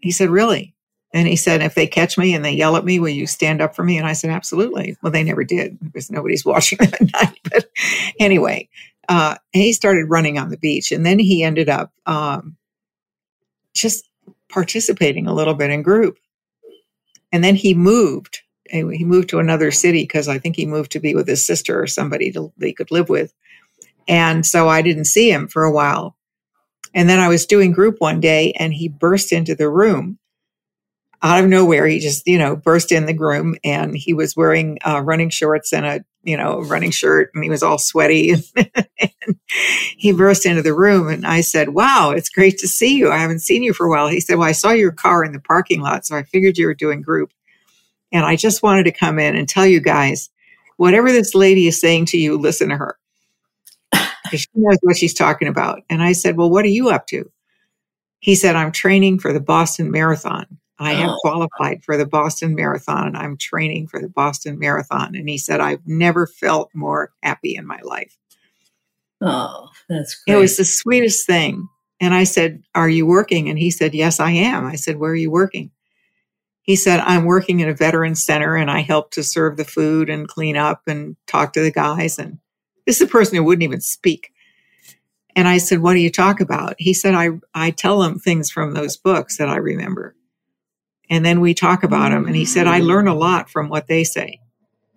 He 0.00 0.10
said, 0.10 0.30
Really? 0.30 0.74
And 1.12 1.28
he 1.28 1.36
said, 1.36 1.60
If 1.60 1.74
they 1.74 1.86
catch 1.86 2.16
me 2.16 2.34
and 2.34 2.42
they 2.42 2.52
yell 2.52 2.76
at 2.76 2.84
me, 2.84 2.98
will 2.98 3.10
you 3.10 3.26
stand 3.26 3.60
up 3.60 3.76
for 3.76 3.84
me? 3.84 3.98
And 3.98 4.06
I 4.06 4.14
said, 4.14 4.30
Absolutely. 4.30 4.96
Well, 5.02 5.12
they 5.12 5.22
never 5.22 5.44
did 5.44 5.78
because 5.80 6.10
nobody's 6.10 6.44
watching 6.46 6.78
them 6.78 6.92
at 6.94 7.12
night. 7.12 7.38
But 7.44 7.66
anyway, 8.18 8.70
uh, 9.06 9.36
he 9.52 9.74
started 9.74 10.08
running 10.08 10.38
on 10.38 10.48
the 10.48 10.56
beach. 10.56 10.92
And 10.92 11.04
then 11.04 11.18
he 11.18 11.42
ended 11.42 11.68
up 11.68 11.92
um, 12.06 12.56
just 13.74 14.08
participating 14.48 15.26
a 15.26 15.34
little 15.34 15.54
bit 15.54 15.70
in 15.70 15.82
group. 15.82 16.16
And 17.32 17.44
then 17.44 17.54
he 17.54 17.74
moved. 17.74 18.40
He 18.70 19.04
moved 19.04 19.28
to 19.28 19.40
another 19.40 19.70
city 19.70 20.04
because 20.04 20.26
I 20.26 20.38
think 20.38 20.56
he 20.56 20.64
moved 20.64 20.92
to 20.92 21.00
be 21.00 21.14
with 21.14 21.28
his 21.28 21.44
sister 21.44 21.78
or 21.78 21.86
somebody 21.86 22.32
to, 22.32 22.50
that 22.56 22.66
he 22.66 22.72
could 22.72 22.90
live 22.90 23.10
with. 23.10 23.34
And 24.06 24.44
so 24.44 24.68
I 24.68 24.82
didn't 24.82 25.06
see 25.06 25.30
him 25.30 25.48
for 25.48 25.64
a 25.64 25.72
while. 25.72 26.16
And 26.94 27.08
then 27.08 27.18
I 27.18 27.28
was 27.28 27.46
doing 27.46 27.72
group 27.72 27.96
one 27.98 28.20
day 28.20 28.52
and 28.52 28.72
he 28.72 28.88
burst 28.88 29.32
into 29.32 29.54
the 29.54 29.68
room 29.68 30.18
out 31.22 31.42
of 31.42 31.48
nowhere. 31.48 31.86
He 31.86 31.98
just, 31.98 32.26
you 32.26 32.38
know, 32.38 32.54
burst 32.54 32.92
in 32.92 33.06
the 33.06 33.16
room 33.16 33.56
and 33.64 33.96
he 33.96 34.12
was 34.12 34.36
wearing 34.36 34.78
uh, 34.86 35.00
running 35.00 35.30
shorts 35.30 35.72
and 35.72 35.86
a, 35.86 36.04
you 36.22 36.36
know, 36.36 36.60
running 36.60 36.90
shirt 36.90 37.30
and 37.34 37.42
he 37.42 37.50
was 37.50 37.62
all 37.62 37.78
sweaty. 37.78 38.34
and 38.56 39.36
he 39.96 40.12
burst 40.12 40.46
into 40.46 40.62
the 40.62 40.74
room 40.74 41.08
and 41.08 41.26
I 41.26 41.40
said, 41.40 41.70
Wow, 41.70 42.12
it's 42.14 42.28
great 42.28 42.58
to 42.58 42.68
see 42.68 42.96
you. 42.96 43.10
I 43.10 43.18
haven't 43.18 43.40
seen 43.40 43.62
you 43.62 43.72
for 43.72 43.86
a 43.86 43.90
while. 43.90 44.06
He 44.08 44.20
said, 44.20 44.38
Well, 44.38 44.48
I 44.48 44.52
saw 44.52 44.70
your 44.70 44.92
car 44.92 45.24
in 45.24 45.32
the 45.32 45.40
parking 45.40 45.80
lot. 45.80 46.06
So 46.06 46.16
I 46.16 46.22
figured 46.22 46.58
you 46.58 46.66
were 46.66 46.74
doing 46.74 47.02
group. 47.02 47.32
And 48.12 48.24
I 48.24 48.36
just 48.36 48.62
wanted 48.62 48.84
to 48.84 48.92
come 48.92 49.18
in 49.18 49.34
and 49.34 49.48
tell 49.48 49.66
you 49.66 49.80
guys 49.80 50.30
whatever 50.76 51.10
this 51.10 51.34
lady 51.34 51.66
is 51.66 51.80
saying 51.80 52.06
to 52.06 52.18
you, 52.18 52.36
listen 52.36 52.68
to 52.68 52.76
her 52.76 52.98
she 54.32 54.46
knows 54.54 54.78
what 54.82 54.96
she's 54.96 55.14
talking 55.14 55.48
about. 55.48 55.82
And 55.90 56.02
I 56.02 56.12
said, 56.12 56.36
Well, 56.36 56.50
what 56.50 56.64
are 56.64 56.68
you 56.68 56.90
up 56.90 57.06
to? 57.08 57.30
He 58.20 58.34
said, 58.34 58.56
I'm 58.56 58.72
training 58.72 59.18
for 59.18 59.32
the 59.32 59.40
Boston 59.40 59.90
Marathon. 59.90 60.46
I 60.78 60.94
have 60.94 61.10
oh. 61.10 61.18
qualified 61.20 61.84
for 61.84 61.96
the 61.96 62.06
Boston 62.06 62.54
Marathon. 62.54 63.08
And 63.08 63.16
I'm 63.16 63.36
training 63.36 63.86
for 63.88 64.00
the 64.00 64.08
Boston 64.08 64.58
Marathon. 64.58 65.14
And 65.14 65.28
he 65.28 65.38
said, 65.38 65.60
I've 65.60 65.86
never 65.86 66.26
felt 66.26 66.70
more 66.74 67.12
happy 67.22 67.54
in 67.54 67.66
my 67.66 67.80
life. 67.82 68.16
Oh, 69.20 69.68
that's 69.88 70.22
great. 70.22 70.34
It 70.34 70.38
was 70.38 70.56
the 70.56 70.64
sweetest 70.64 71.26
thing. 71.26 71.68
And 72.00 72.14
I 72.14 72.24
said, 72.24 72.62
Are 72.74 72.88
you 72.88 73.06
working? 73.06 73.48
And 73.48 73.58
he 73.58 73.70
said, 73.70 73.94
Yes, 73.94 74.20
I 74.20 74.30
am. 74.32 74.66
I 74.66 74.76
said, 74.76 74.96
Where 74.96 75.12
are 75.12 75.16
you 75.16 75.30
working? 75.30 75.70
He 76.62 76.76
said, 76.76 77.00
I'm 77.00 77.26
working 77.26 77.60
in 77.60 77.68
a 77.68 77.74
veteran 77.74 78.14
center 78.14 78.56
and 78.56 78.70
I 78.70 78.80
help 78.80 79.10
to 79.12 79.22
serve 79.22 79.58
the 79.58 79.66
food 79.66 80.08
and 80.08 80.26
clean 80.26 80.56
up 80.56 80.82
and 80.86 81.14
talk 81.26 81.52
to 81.52 81.60
the 81.60 81.70
guys. 81.70 82.18
And 82.18 82.38
this 82.86 83.00
is 83.00 83.08
a 83.08 83.10
person 83.10 83.36
who 83.36 83.44
wouldn't 83.44 83.62
even 83.64 83.80
speak. 83.80 84.32
And 85.36 85.48
I 85.48 85.58
said, 85.58 85.80
What 85.80 85.94
do 85.94 86.00
you 86.00 86.10
talk 86.10 86.40
about? 86.40 86.76
He 86.78 86.94
said, 86.94 87.14
I, 87.14 87.30
I 87.54 87.70
tell 87.70 88.02
him 88.02 88.18
things 88.18 88.50
from 88.50 88.74
those 88.74 88.96
books 88.96 89.38
that 89.38 89.48
I 89.48 89.56
remember. 89.56 90.14
And 91.10 91.24
then 91.24 91.40
we 91.40 91.54
talk 91.54 91.82
about 91.84 92.10
them. 92.10 92.26
And 92.26 92.36
he 92.36 92.44
said, 92.44 92.66
I 92.66 92.80
learn 92.80 93.08
a 93.08 93.14
lot 93.14 93.50
from 93.50 93.68
what 93.68 93.88
they 93.88 94.04
say. 94.04 94.40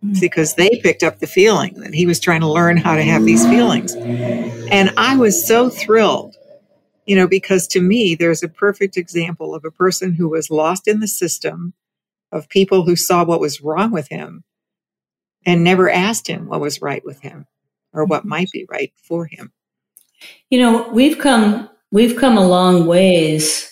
mm. 0.03 0.19
because 0.19 0.55
they 0.55 0.79
picked 0.83 1.03
up 1.03 1.19
the 1.19 1.27
feeling 1.27 1.75
that 1.81 1.93
he 1.93 2.05
was 2.05 2.19
trying 2.19 2.41
to 2.41 2.51
learn 2.51 2.77
how 2.77 2.95
to 2.95 3.03
have 3.03 3.25
these 3.25 3.45
feelings. 3.47 3.95
And 3.95 4.91
I 4.97 5.17
was 5.17 5.47
so 5.47 5.69
thrilled, 5.69 6.35
you 7.05 7.15
know, 7.15 7.27
because 7.27 7.67
to 7.67 7.81
me, 7.81 8.15
there's 8.15 8.43
a 8.43 8.49
perfect 8.49 8.97
example 8.97 9.55
of 9.55 9.65
a 9.65 9.71
person 9.71 10.13
who 10.13 10.29
was 10.29 10.49
lost 10.49 10.87
in 10.87 10.99
the 10.99 11.07
system 11.07 11.73
of 12.31 12.49
people 12.49 12.83
who 12.83 12.95
saw 12.95 13.23
what 13.23 13.39
was 13.39 13.61
wrong 13.61 13.91
with 13.91 14.09
him 14.09 14.43
and 15.45 15.63
never 15.63 15.89
asked 15.89 16.27
him 16.27 16.47
what 16.47 16.61
was 16.61 16.81
right 16.81 17.03
with 17.05 17.21
him 17.21 17.47
or 17.97 18.05
what 18.05 18.21
mm-hmm. 18.21 18.29
might 18.29 18.51
be 18.51 18.65
right 18.69 18.93
for 18.95 19.25
him. 19.25 19.51
You 20.49 20.59
know, 20.59 20.89
we've 20.89 21.19
come 21.19 21.69
we've 21.91 22.17
come 22.17 22.37
a 22.37 22.47
long 22.47 22.85
ways 22.85 23.67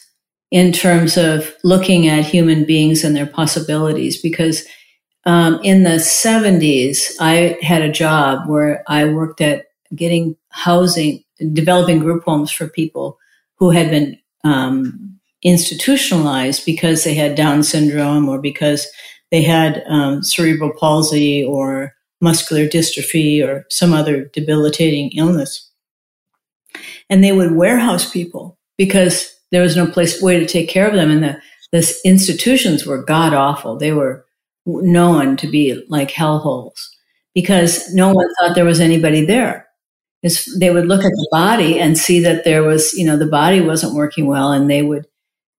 in 0.51 0.71
terms 0.71 1.17
of 1.17 1.53
looking 1.63 2.07
at 2.07 2.25
human 2.25 2.65
beings 2.65 3.03
and 3.03 3.15
their 3.15 3.25
possibilities 3.25 4.21
because 4.21 4.65
um, 5.25 5.59
in 5.63 5.83
the 5.83 5.97
70s 5.97 7.11
i 7.19 7.57
had 7.61 7.81
a 7.81 7.91
job 7.91 8.47
where 8.47 8.83
i 8.87 9.05
worked 9.05 9.41
at 9.41 9.65
getting 9.95 10.35
housing 10.49 11.23
developing 11.53 11.99
group 11.99 12.23
homes 12.23 12.51
for 12.51 12.67
people 12.67 13.17
who 13.55 13.71
had 13.71 13.89
been 13.89 14.17
um, 14.43 15.19
institutionalized 15.41 16.65
because 16.65 17.03
they 17.03 17.13
had 17.13 17.35
down 17.35 17.63
syndrome 17.63 18.29
or 18.29 18.39
because 18.39 18.87
they 19.31 19.41
had 19.41 19.83
um, 19.87 20.23
cerebral 20.23 20.71
palsy 20.79 21.43
or 21.43 21.94
muscular 22.21 22.67
dystrophy 22.67 23.45
or 23.45 23.65
some 23.69 23.93
other 23.93 24.25
debilitating 24.33 25.11
illness 25.11 25.69
and 27.09 27.23
they 27.23 27.31
would 27.31 27.55
warehouse 27.55 28.09
people 28.09 28.57
because 28.77 29.33
there 29.51 29.61
was 29.61 29.75
no 29.75 29.87
place 29.87 30.21
way 30.21 30.39
to 30.39 30.45
take 30.45 30.69
care 30.69 30.87
of 30.87 30.95
them, 30.95 31.11
and 31.11 31.23
the 31.23 31.41
the 31.71 31.95
institutions 32.05 32.85
were 32.85 33.03
god 33.03 33.33
awful. 33.33 33.77
They 33.77 33.91
were 33.91 34.25
known 34.65 35.37
to 35.37 35.47
be 35.47 35.83
like 35.89 36.11
hellholes 36.11 36.87
because 37.33 37.93
no 37.93 38.13
one 38.13 38.27
thought 38.39 38.55
there 38.55 38.65
was 38.65 38.79
anybody 38.79 39.25
there. 39.25 39.67
It's, 40.23 40.57
they 40.57 40.71
would 40.71 40.87
look 40.87 41.03
at 41.03 41.11
the 41.11 41.27
body 41.31 41.79
and 41.79 41.97
see 41.97 42.19
that 42.21 42.45
there 42.45 42.63
was, 42.63 42.93
you 42.93 43.05
know, 43.05 43.17
the 43.17 43.27
body 43.27 43.61
wasn't 43.61 43.93
working 43.93 44.25
well, 44.25 44.51
and 44.51 44.69
they 44.69 44.81
would 44.81 45.05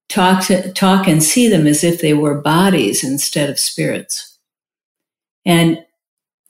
talk 0.08 0.44
to 0.46 0.72
talk 0.72 1.06
and 1.06 1.22
see 1.22 1.48
them 1.48 1.66
as 1.66 1.84
if 1.84 2.00
they 2.00 2.14
were 2.14 2.40
bodies 2.40 3.04
instead 3.04 3.50
of 3.50 3.58
spirits. 3.58 4.38
And 5.44 5.84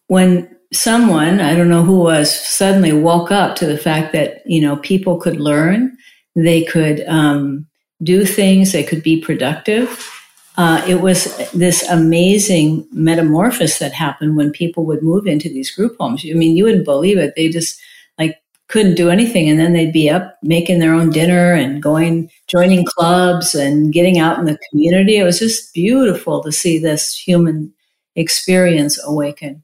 when 0.09 0.57
someone, 0.73 1.41
I 1.41 1.55
don't 1.55 1.71
know 1.71 1.83
who 1.83 1.99
was, 1.99 2.35
suddenly 2.35 2.93
woke 2.93 3.31
up 3.31 3.57
to 3.57 3.67
the 3.67 3.79
fact 3.79 4.13
that, 4.13 4.43
you 4.47 4.61
know, 4.61 4.77
people 4.77 5.19
could 5.19 5.41
learn, 5.41 5.97
they 6.35 6.65
could 6.65 7.07
um, 7.07 7.67
do 8.03 8.25
things, 8.25 8.73
they 8.73 8.85
could 8.85 9.03
be 9.03 9.21
productive. 9.21 10.13
Uh, 10.59 10.83
it 10.89 11.01
was 11.03 11.37
this 11.53 11.83
amazing 11.91 12.87
metamorphosis 12.91 13.79
that 13.79 13.93
happened 13.93 14.37
when 14.37 14.51
people 14.51 14.87
would 14.87 15.03
move 15.03 15.27
into 15.27 15.49
these 15.49 15.71
group 15.71 15.97
homes. 16.01 16.25
I 16.29 16.33
mean, 16.33 16.57
you 16.57 16.65
wouldn't 16.65 16.85
believe 16.85 17.19
it. 17.19 17.35
They 17.37 17.49
just 17.49 17.79
like 18.19 18.37
couldn't 18.69 18.95
do 18.95 19.11
anything. 19.11 19.51
And 19.51 19.61
then 19.61 19.75
they'd 19.75 19.93
be 19.93 20.09
up 20.09 20.39
making 20.43 20.79
their 20.79 20.95
own 20.95 21.11
dinner 21.11 21.53
and 21.53 21.83
going, 21.83 22.31
joining 22.49 22.87
clubs 22.87 23.55
and 23.55 23.93
getting 23.93 24.19
out 24.19 24.39
in 24.39 24.47
the 24.47 24.59
community. 24.71 25.19
It 25.19 25.25
was 25.25 25.39
just 25.39 25.75
beautiful 25.75 26.43
to 26.43 26.51
see 26.51 26.79
this 26.79 27.15
human 27.15 27.73
experience 28.15 28.99
awaken. 29.05 29.63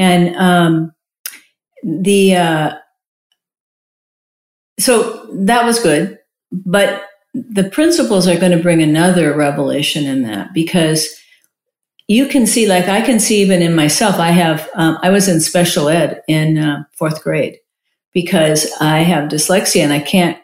And 0.00 0.34
um, 0.36 0.94
the 1.82 2.34
uh, 2.36 2.78
so 4.78 5.28
that 5.34 5.66
was 5.66 5.78
good, 5.78 6.18
but 6.52 7.04
the 7.34 7.68
principles 7.68 8.26
are 8.26 8.38
going 8.40 8.56
to 8.56 8.62
bring 8.62 8.82
another 8.82 9.36
revelation 9.36 10.06
in 10.06 10.22
that 10.22 10.54
because 10.54 11.06
you 12.08 12.26
can 12.26 12.46
see, 12.46 12.66
like 12.66 12.88
I 12.88 13.02
can 13.02 13.20
see 13.20 13.42
even 13.42 13.60
in 13.60 13.74
myself. 13.74 14.16
I 14.16 14.30
have 14.30 14.70
um, 14.74 14.96
I 15.02 15.10
was 15.10 15.28
in 15.28 15.38
special 15.38 15.90
ed 15.90 16.22
in 16.26 16.56
uh, 16.56 16.84
fourth 16.96 17.22
grade 17.22 17.58
because 18.14 18.72
I 18.80 19.00
have 19.00 19.28
dyslexia 19.28 19.82
and 19.84 19.92
I 19.92 20.00
can't 20.00 20.38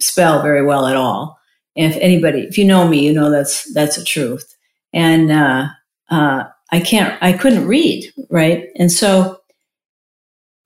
spell 0.00 0.40
very 0.40 0.64
well 0.64 0.86
at 0.86 0.96
all. 0.96 1.38
If 1.74 1.98
anybody, 1.98 2.40
if 2.44 2.56
you 2.56 2.64
know 2.64 2.88
me, 2.88 3.06
you 3.06 3.12
know 3.12 3.30
that's 3.30 3.70
that's 3.74 3.98
a 3.98 4.04
truth. 4.04 4.56
And 4.94 5.30
uh, 5.30 5.66
uh, 6.08 6.44
I 6.72 6.80
can't, 6.80 7.16
I 7.22 7.32
couldn't 7.32 7.66
read, 7.66 8.12
right? 8.30 8.68
And 8.76 8.90
so 8.90 9.40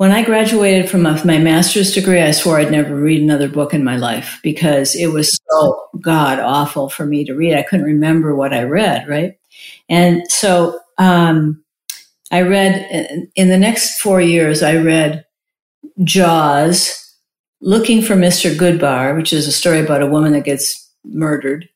when 0.01 0.13
I 0.13 0.25
graduated 0.25 0.89
from 0.89 1.03
my 1.03 1.39
master's 1.39 1.93
degree, 1.93 2.23
I 2.23 2.31
swore 2.31 2.59
I'd 2.59 2.71
never 2.71 2.97
read 2.97 3.21
another 3.21 3.51
book 3.51 3.75
in 3.75 3.85
my 3.85 3.97
life 3.97 4.41
because 4.43 4.97
it 4.97 5.09
was 5.09 5.39
so 5.51 5.89
god 6.01 6.39
awful 6.39 6.89
for 6.89 7.05
me 7.05 7.23
to 7.27 7.35
read. 7.35 7.55
I 7.55 7.63
couldn't 7.63 7.85
remember 7.85 8.35
what 8.35 8.55
I 8.55 8.63
read, 8.63 9.07
right? 9.07 9.39
And 9.91 10.23
so 10.31 10.81
um, 10.97 11.63
I 12.31 12.41
read 12.43 13.29
in 13.37 13.51
the 13.51 13.59
next 13.59 14.01
four 14.01 14.23
years, 14.23 14.63
I 14.63 14.77
read 14.77 15.27
Jaws, 16.03 16.97
Looking 17.61 18.01
for 18.01 18.15
Mr. 18.15 18.57
Goodbar, 18.57 19.15
which 19.15 19.35
is 19.35 19.47
a 19.47 19.53
story 19.53 19.81
about 19.81 20.01
a 20.01 20.07
woman 20.07 20.33
that 20.33 20.45
gets 20.45 20.91
murdered, 21.05 21.69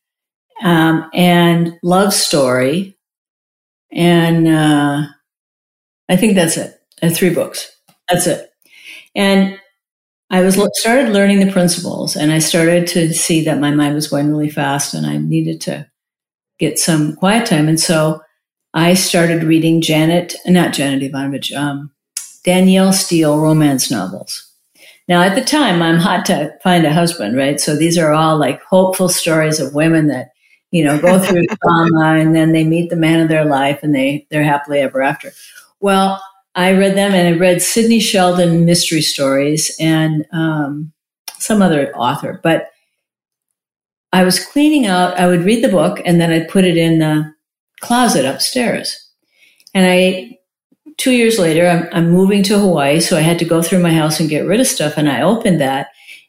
um, 0.63 1.07
and 1.13 1.77
Love 1.83 2.11
Story, 2.11 2.94
and 3.95 4.47
uh, 4.47 5.07
I 6.09 6.15
think 6.17 6.35
that's 6.35 6.57
it. 6.57 6.79
Three 7.13 7.33
books. 7.33 7.71
That's 8.09 8.27
it. 8.27 8.51
And 9.15 9.59
I 10.29 10.41
was 10.41 10.59
started 10.79 11.13
learning 11.13 11.39
the 11.39 11.51
principles, 11.51 12.15
and 12.15 12.31
I 12.31 12.39
started 12.39 12.87
to 12.87 13.13
see 13.13 13.43
that 13.45 13.59
my 13.59 13.71
mind 13.71 13.95
was 13.95 14.07
going 14.07 14.29
really 14.29 14.49
fast, 14.49 14.93
and 14.93 15.05
I 15.05 15.17
needed 15.17 15.61
to 15.61 15.87
get 16.59 16.79
some 16.79 17.15
quiet 17.15 17.45
time. 17.45 17.67
And 17.67 17.79
so 17.79 18.21
I 18.73 18.95
started 18.95 19.43
reading 19.43 19.81
Janet, 19.81 20.35
not 20.45 20.73
Janet 20.73 21.03
Evanovich, 21.03 21.53
um, 21.53 21.91
Danielle 22.43 22.93
Steel 22.93 23.39
romance 23.39 23.89
novels. 23.89 24.51
Now, 25.07 25.21
at 25.21 25.35
the 25.35 25.43
time, 25.43 25.81
I'm 25.81 25.97
hot 25.99 26.25
to 26.25 26.51
find 26.63 26.85
a 26.85 26.93
husband, 26.93 27.37
right? 27.37 27.59
So 27.59 27.75
these 27.75 27.97
are 27.97 28.11
all 28.11 28.37
like 28.37 28.61
hopeful 28.63 29.07
stories 29.07 29.59
of 29.59 29.75
women 29.75 30.07
that 30.07 30.29
you 30.75 30.83
know, 30.83 30.99
go 30.99 31.17
through 31.17 31.45
trauma 31.63 32.19
and 32.19 32.35
then 32.35 32.51
they 32.51 32.65
meet 32.65 32.89
the 32.89 32.97
man 32.97 33.21
of 33.21 33.29
their 33.29 33.45
life 33.45 33.79
and 33.81 33.95
they, 33.95 34.27
they're 34.29 34.43
happily 34.43 34.79
ever 34.79 35.01
after. 35.01 35.31
Well, 35.79 36.21
I 36.53 36.73
read 36.73 36.97
them 36.97 37.13
and 37.13 37.33
I 37.33 37.39
read 37.39 37.61
Sidney 37.61 38.01
Sheldon 38.01 38.65
mystery 38.65 39.01
stories 39.01 39.73
and 39.79 40.25
um, 40.33 40.91
some 41.39 41.61
other 41.61 41.95
author. 41.95 42.41
But 42.43 42.71
I 44.11 44.25
was 44.25 44.45
cleaning 44.45 44.85
out, 44.85 45.17
I 45.17 45.27
would 45.27 45.45
read 45.45 45.63
the 45.63 45.69
book 45.69 46.01
and 46.03 46.19
then 46.19 46.29
I'd 46.29 46.49
put 46.49 46.65
it 46.65 46.75
in 46.75 46.99
the 46.99 47.33
closet 47.79 48.25
upstairs. 48.25 48.99
And 49.73 49.89
I, 49.89 50.39
two 50.97 51.11
years 51.11 51.39
later, 51.39 51.69
I'm, 51.69 51.87
I'm 51.93 52.11
moving 52.11 52.43
to 52.43 52.59
Hawaii. 52.59 52.99
So 52.99 53.15
I 53.15 53.21
had 53.21 53.39
to 53.39 53.45
go 53.45 53.61
through 53.61 53.79
my 53.79 53.93
house 53.93 54.19
and 54.19 54.29
get 54.29 54.45
rid 54.45 54.59
of 54.59 54.67
stuff. 54.67 54.97
And 54.97 55.07
I 55.09 55.21
opened 55.21 55.61
that 55.61 55.87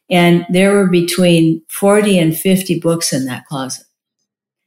and 0.08 0.46
there 0.50 0.72
were 0.72 0.88
between 0.88 1.62
40 1.68 2.16
and 2.16 2.36
50 2.36 2.78
books 2.78 3.12
in 3.12 3.24
that 3.24 3.44
closet. 3.46 3.86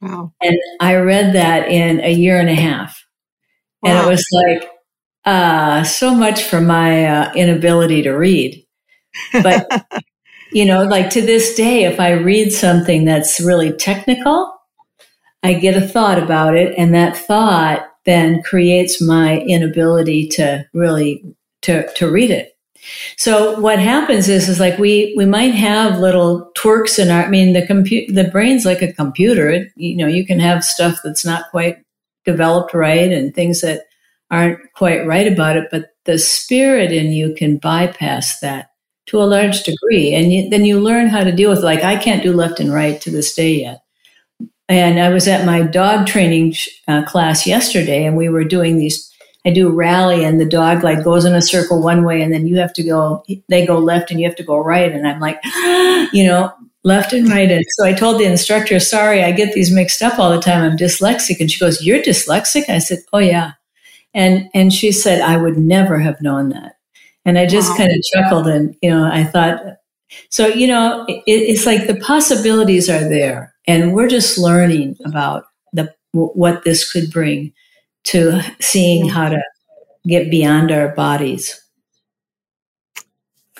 Wow. 0.00 0.32
And 0.42 0.56
I 0.80 0.96
read 0.96 1.34
that 1.34 1.68
in 1.68 2.00
a 2.00 2.12
year 2.12 2.38
and 2.38 2.48
a 2.48 2.54
half. 2.54 3.04
Wow. 3.82 3.90
And 3.90 4.06
it 4.06 4.10
was 4.10 4.26
like, 4.32 4.70
uh, 5.24 5.84
so 5.84 6.14
much 6.14 6.44
for 6.44 6.60
my 6.60 7.04
uh, 7.06 7.32
inability 7.34 8.02
to 8.02 8.12
read. 8.12 8.64
But, 9.42 9.86
you 10.52 10.64
know, 10.64 10.84
like 10.84 11.10
to 11.10 11.20
this 11.20 11.54
day, 11.54 11.84
if 11.84 12.00
I 12.00 12.12
read 12.12 12.52
something 12.52 13.04
that's 13.04 13.40
really 13.40 13.72
technical, 13.72 14.54
I 15.42 15.54
get 15.54 15.76
a 15.76 15.86
thought 15.86 16.18
about 16.18 16.56
it. 16.56 16.74
And 16.78 16.94
that 16.94 17.16
thought 17.16 17.86
then 18.06 18.42
creates 18.42 19.00
my 19.00 19.40
inability 19.40 20.28
to 20.28 20.64
really 20.72 21.24
to, 21.62 21.92
to 21.94 22.10
read 22.10 22.30
it. 22.30 22.49
So 23.16 23.58
what 23.60 23.78
happens 23.78 24.28
is, 24.28 24.48
is 24.48 24.60
like 24.60 24.78
we, 24.78 25.14
we 25.16 25.26
might 25.26 25.54
have 25.54 25.98
little 25.98 26.50
twerks 26.56 26.98
in 26.98 27.10
our, 27.10 27.24
I 27.24 27.28
mean, 27.28 27.52
the 27.52 27.66
compute, 27.66 28.14
the 28.14 28.24
brain's 28.24 28.64
like 28.64 28.82
a 28.82 28.92
computer. 28.92 29.50
It, 29.50 29.72
you 29.76 29.96
know, 29.96 30.06
you 30.06 30.26
can 30.26 30.40
have 30.40 30.64
stuff 30.64 30.98
that's 31.04 31.24
not 31.24 31.50
quite 31.50 31.78
developed 32.24 32.74
right 32.74 33.12
and 33.12 33.34
things 33.34 33.60
that 33.60 33.82
aren't 34.30 34.58
quite 34.74 35.06
right 35.06 35.30
about 35.30 35.56
it, 35.56 35.68
but 35.70 35.90
the 36.04 36.18
spirit 36.18 36.92
in 36.92 37.12
you 37.12 37.34
can 37.34 37.58
bypass 37.58 38.40
that 38.40 38.70
to 39.06 39.20
a 39.20 39.24
large 39.24 39.62
degree. 39.62 40.14
And 40.14 40.32
you, 40.32 40.48
then 40.48 40.64
you 40.64 40.80
learn 40.80 41.08
how 41.08 41.24
to 41.24 41.32
deal 41.32 41.50
with, 41.50 41.64
like, 41.64 41.82
I 41.82 41.96
can't 41.96 42.22
do 42.22 42.32
left 42.32 42.60
and 42.60 42.72
right 42.72 43.00
to 43.00 43.10
this 43.10 43.34
day 43.34 43.54
yet. 43.54 43.82
And 44.68 45.00
I 45.00 45.08
was 45.08 45.26
at 45.26 45.44
my 45.44 45.62
dog 45.62 46.06
training 46.06 46.54
uh, 46.86 47.02
class 47.02 47.44
yesterday 47.44 48.04
and 48.04 48.16
we 48.16 48.28
were 48.28 48.44
doing 48.44 48.78
these 48.78 49.09
I 49.44 49.50
do 49.50 49.70
rally 49.70 50.24
and 50.24 50.40
the 50.40 50.44
dog 50.44 50.84
like 50.84 51.02
goes 51.02 51.24
in 51.24 51.34
a 51.34 51.40
circle 51.40 51.82
one 51.82 52.04
way 52.04 52.20
and 52.20 52.32
then 52.32 52.46
you 52.46 52.58
have 52.58 52.74
to 52.74 52.82
go, 52.82 53.24
they 53.48 53.66
go 53.66 53.78
left 53.78 54.10
and 54.10 54.20
you 54.20 54.26
have 54.26 54.36
to 54.36 54.42
go 54.42 54.58
right. 54.58 54.92
And 54.92 55.08
I'm 55.08 55.20
like, 55.20 55.40
you 56.12 56.24
know, 56.24 56.52
left 56.84 57.12
and 57.12 57.28
right. 57.28 57.50
And 57.50 57.64
so 57.70 57.86
I 57.86 57.94
told 57.94 58.20
the 58.20 58.26
instructor, 58.26 58.78
sorry, 58.80 59.22
I 59.22 59.32
get 59.32 59.54
these 59.54 59.72
mixed 59.72 60.02
up 60.02 60.18
all 60.18 60.30
the 60.30 60.40
time. 60.40 60.62
I'm 60.62 60.76
dyslexic. 60.76 61.40
And 61.40 61.50
she 61.50 61.58
goes, 61.58 61.82
you're 61.82 62.02
dyslexic? 62.02 62.68
I 62.68 62.78
said, 62.78 62.98
oh 63.12 63.18
yeah. 63.18 63.52
And, 64.12 64.50
and 64.52 64.72
she 64.72 64.92
said, 64.92 65.22
I 65.22 65.36
would 65.36 65.56
never 65.56 65.98
have 65.98 66.20
known 66.20 66.50
that. 66.50 66.76
And 67.24 67.38
I 67.38 67.46
just 67.46 67.70
wow. 67.70 67.76
kind 67.76 67.90
of 67.90 68.02
chuckled 68.12 68.46
and, 68.46 68.76
you 68.82 68.90
know, 68.90 69.04
I 69.10 69.24
thought, 69.24 69.62
so, 70.30 70.48
you 70.48 70.66
know, 70.66 71.04
it, 71.08 71.22
it's 71.26 71.64
like 71.64 71.86
the 71.86 72.00
possibilities 72.00 72.90
are 72.90 73.08
there 73.08 73.54
and 73.66 73.94
we're 73.94 74.08
just 74.08 74.36
learning 74.36 74.96
about 75.04 75.44
the, 75.72 75.94
what 76.12 76.64
this 76.64 76.90
could 76.90 77.10
bring 77.10 77.52
to 78.04 78.40
seeing 78.60 79.08
how 79.08 79.28
to 79.28 79.40
get 80.06 80.30
beyond 80.30 80.70
our 80.70 80.88
bodies. 80.94 81.60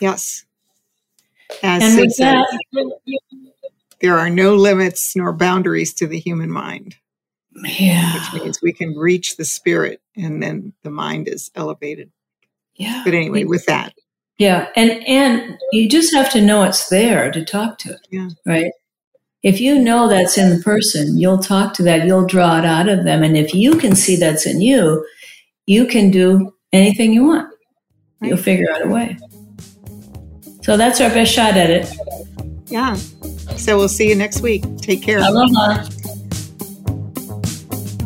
Yes. 0.00 0.44
As 1.62 1.82
And 1.82 2.00
with 2.00 2.16
that, 2.18 2.46
there 4.00 4.18
are 4.18 4.30
no 4.30 4.54
limits 4.54 5.14
nor 5.14 5.32
boundaries 5.32 5.92
to 5.94 6.06
the 6.06 6.18
human 6.18 6.50
mind, 6.50 6.96
yeah, 7.64 8.14
which 8.32 8.42
means 8.42 8.62
we 8.62 8.72
can 8.72 8.96
reach 8.96 9.36
the 9.36 9.44
spirit 9.44 10.00
and 10.16 10.42
then 10.42 10.72
the 10.84 10.90
mind 10.90 11.28
is 11.28 11.50
elevated. 11.54 12.10
yeah. 12.76 13.02
But 13.04 13.14
anyway, 13.14 13.44
with 13.44 13.66
that, 13.66 13.92
Yeah, 14.38 14.68
and 14.76 14.90
and 15.06 15.58
you 15.72 15.88
just 15.88 16.14
have 16.14 16.30
to 16.32 16.40
know 16.40 16.62
it's 16.62 16.88
there 16.88 17.30
to 17.32 17.44
talk 17.44 17.78
to 17.78 17.90
it. 17.90 18.00
Yeah. 18.10 18.28
Right. 18.46 18.72
If 19.42 19.60
you 19.60 19.78
know 19.78 20.06
that's 20.08 20.36
in 20.36 20.50
the 20.54 20.62
person, 20.62 21.16
you'll 21.16 21.38
talk 21.38 21.72
to 21.74 21.82
that. 21.84 22.06
You'll 22.06 22.26
draw 22.26 22.58
it 22.58 22.64
out 22.66 22.88
of 22.88 23.04
them, 23.04 23.22
and 23.22 23.36
if 23.36 23.54
you 23.54 23.76
can 23.76 23.96
see 23.96 24.16
that's 24.16 24.46
in 24.46 24.60
you, 24.60 25.06
you 25.66 25.86
can 25.86 26.10
do 26.10 26.54
anything 26.72 27.12
you 27.12 27.24
want. 27.24 27.52
You'll 28.20 28.36
figure 28.36 28.70
out 28.74 28.84
a 28.84 28.88
way. 28.88 29.16
So 30.62 30.76
that's 30.76 31.00
our 31.00 31.08
best 31.08 31.32
shot 31.32 31.56
at 31.56 31.70
it. 31.70 31.90
yeah. 32.66 32.94
So 33.56 33.76
we'll 33.78 33.88
see 33.88 34.08
you 34.08 34.14
next 34.14 34.42
week. 34.42 34.62
Take 34.78 35.02
care. 35.02 35.18
Aloha. 35.18 35.88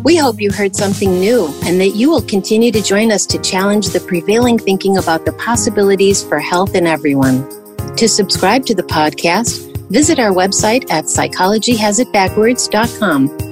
We 0.04 0.16
hope 0.16 0.40
you 0.40 0.52
heard 0.52 0.76
something 0.76 1.18
new 1.18 1.46
and 1.64 1.80
that 1.80 1.96
you 1.96 2.10
will 2.10 2.22
continue 2.22 2.70
to 2.72 2.82
join 2.82 3.10
us 3.10 3.24
to 3.26 3.38
challenge 3.40 3.88
the 3.88 4.00
prevailing 4.00 4.58
thinking 4.58 4.98
about 4.98 5.24
the 5.24 5.32
possibilities 5.32 6.22
for 6.22 6.38
health 6.38 6.74
in 6.74 6.86
everyone. 6.86 7.48
To 7.96 8.08
subscribe 8.08 8.66
to 8.66 8.74
the 8.74 8.82
podcast, 8.82 9.63
visit 9.90 10.18
our 10.18 10.32
website 10.32 10.90
at 10.90 11.04
psychologyhasitbackwards.com 11.04 13.43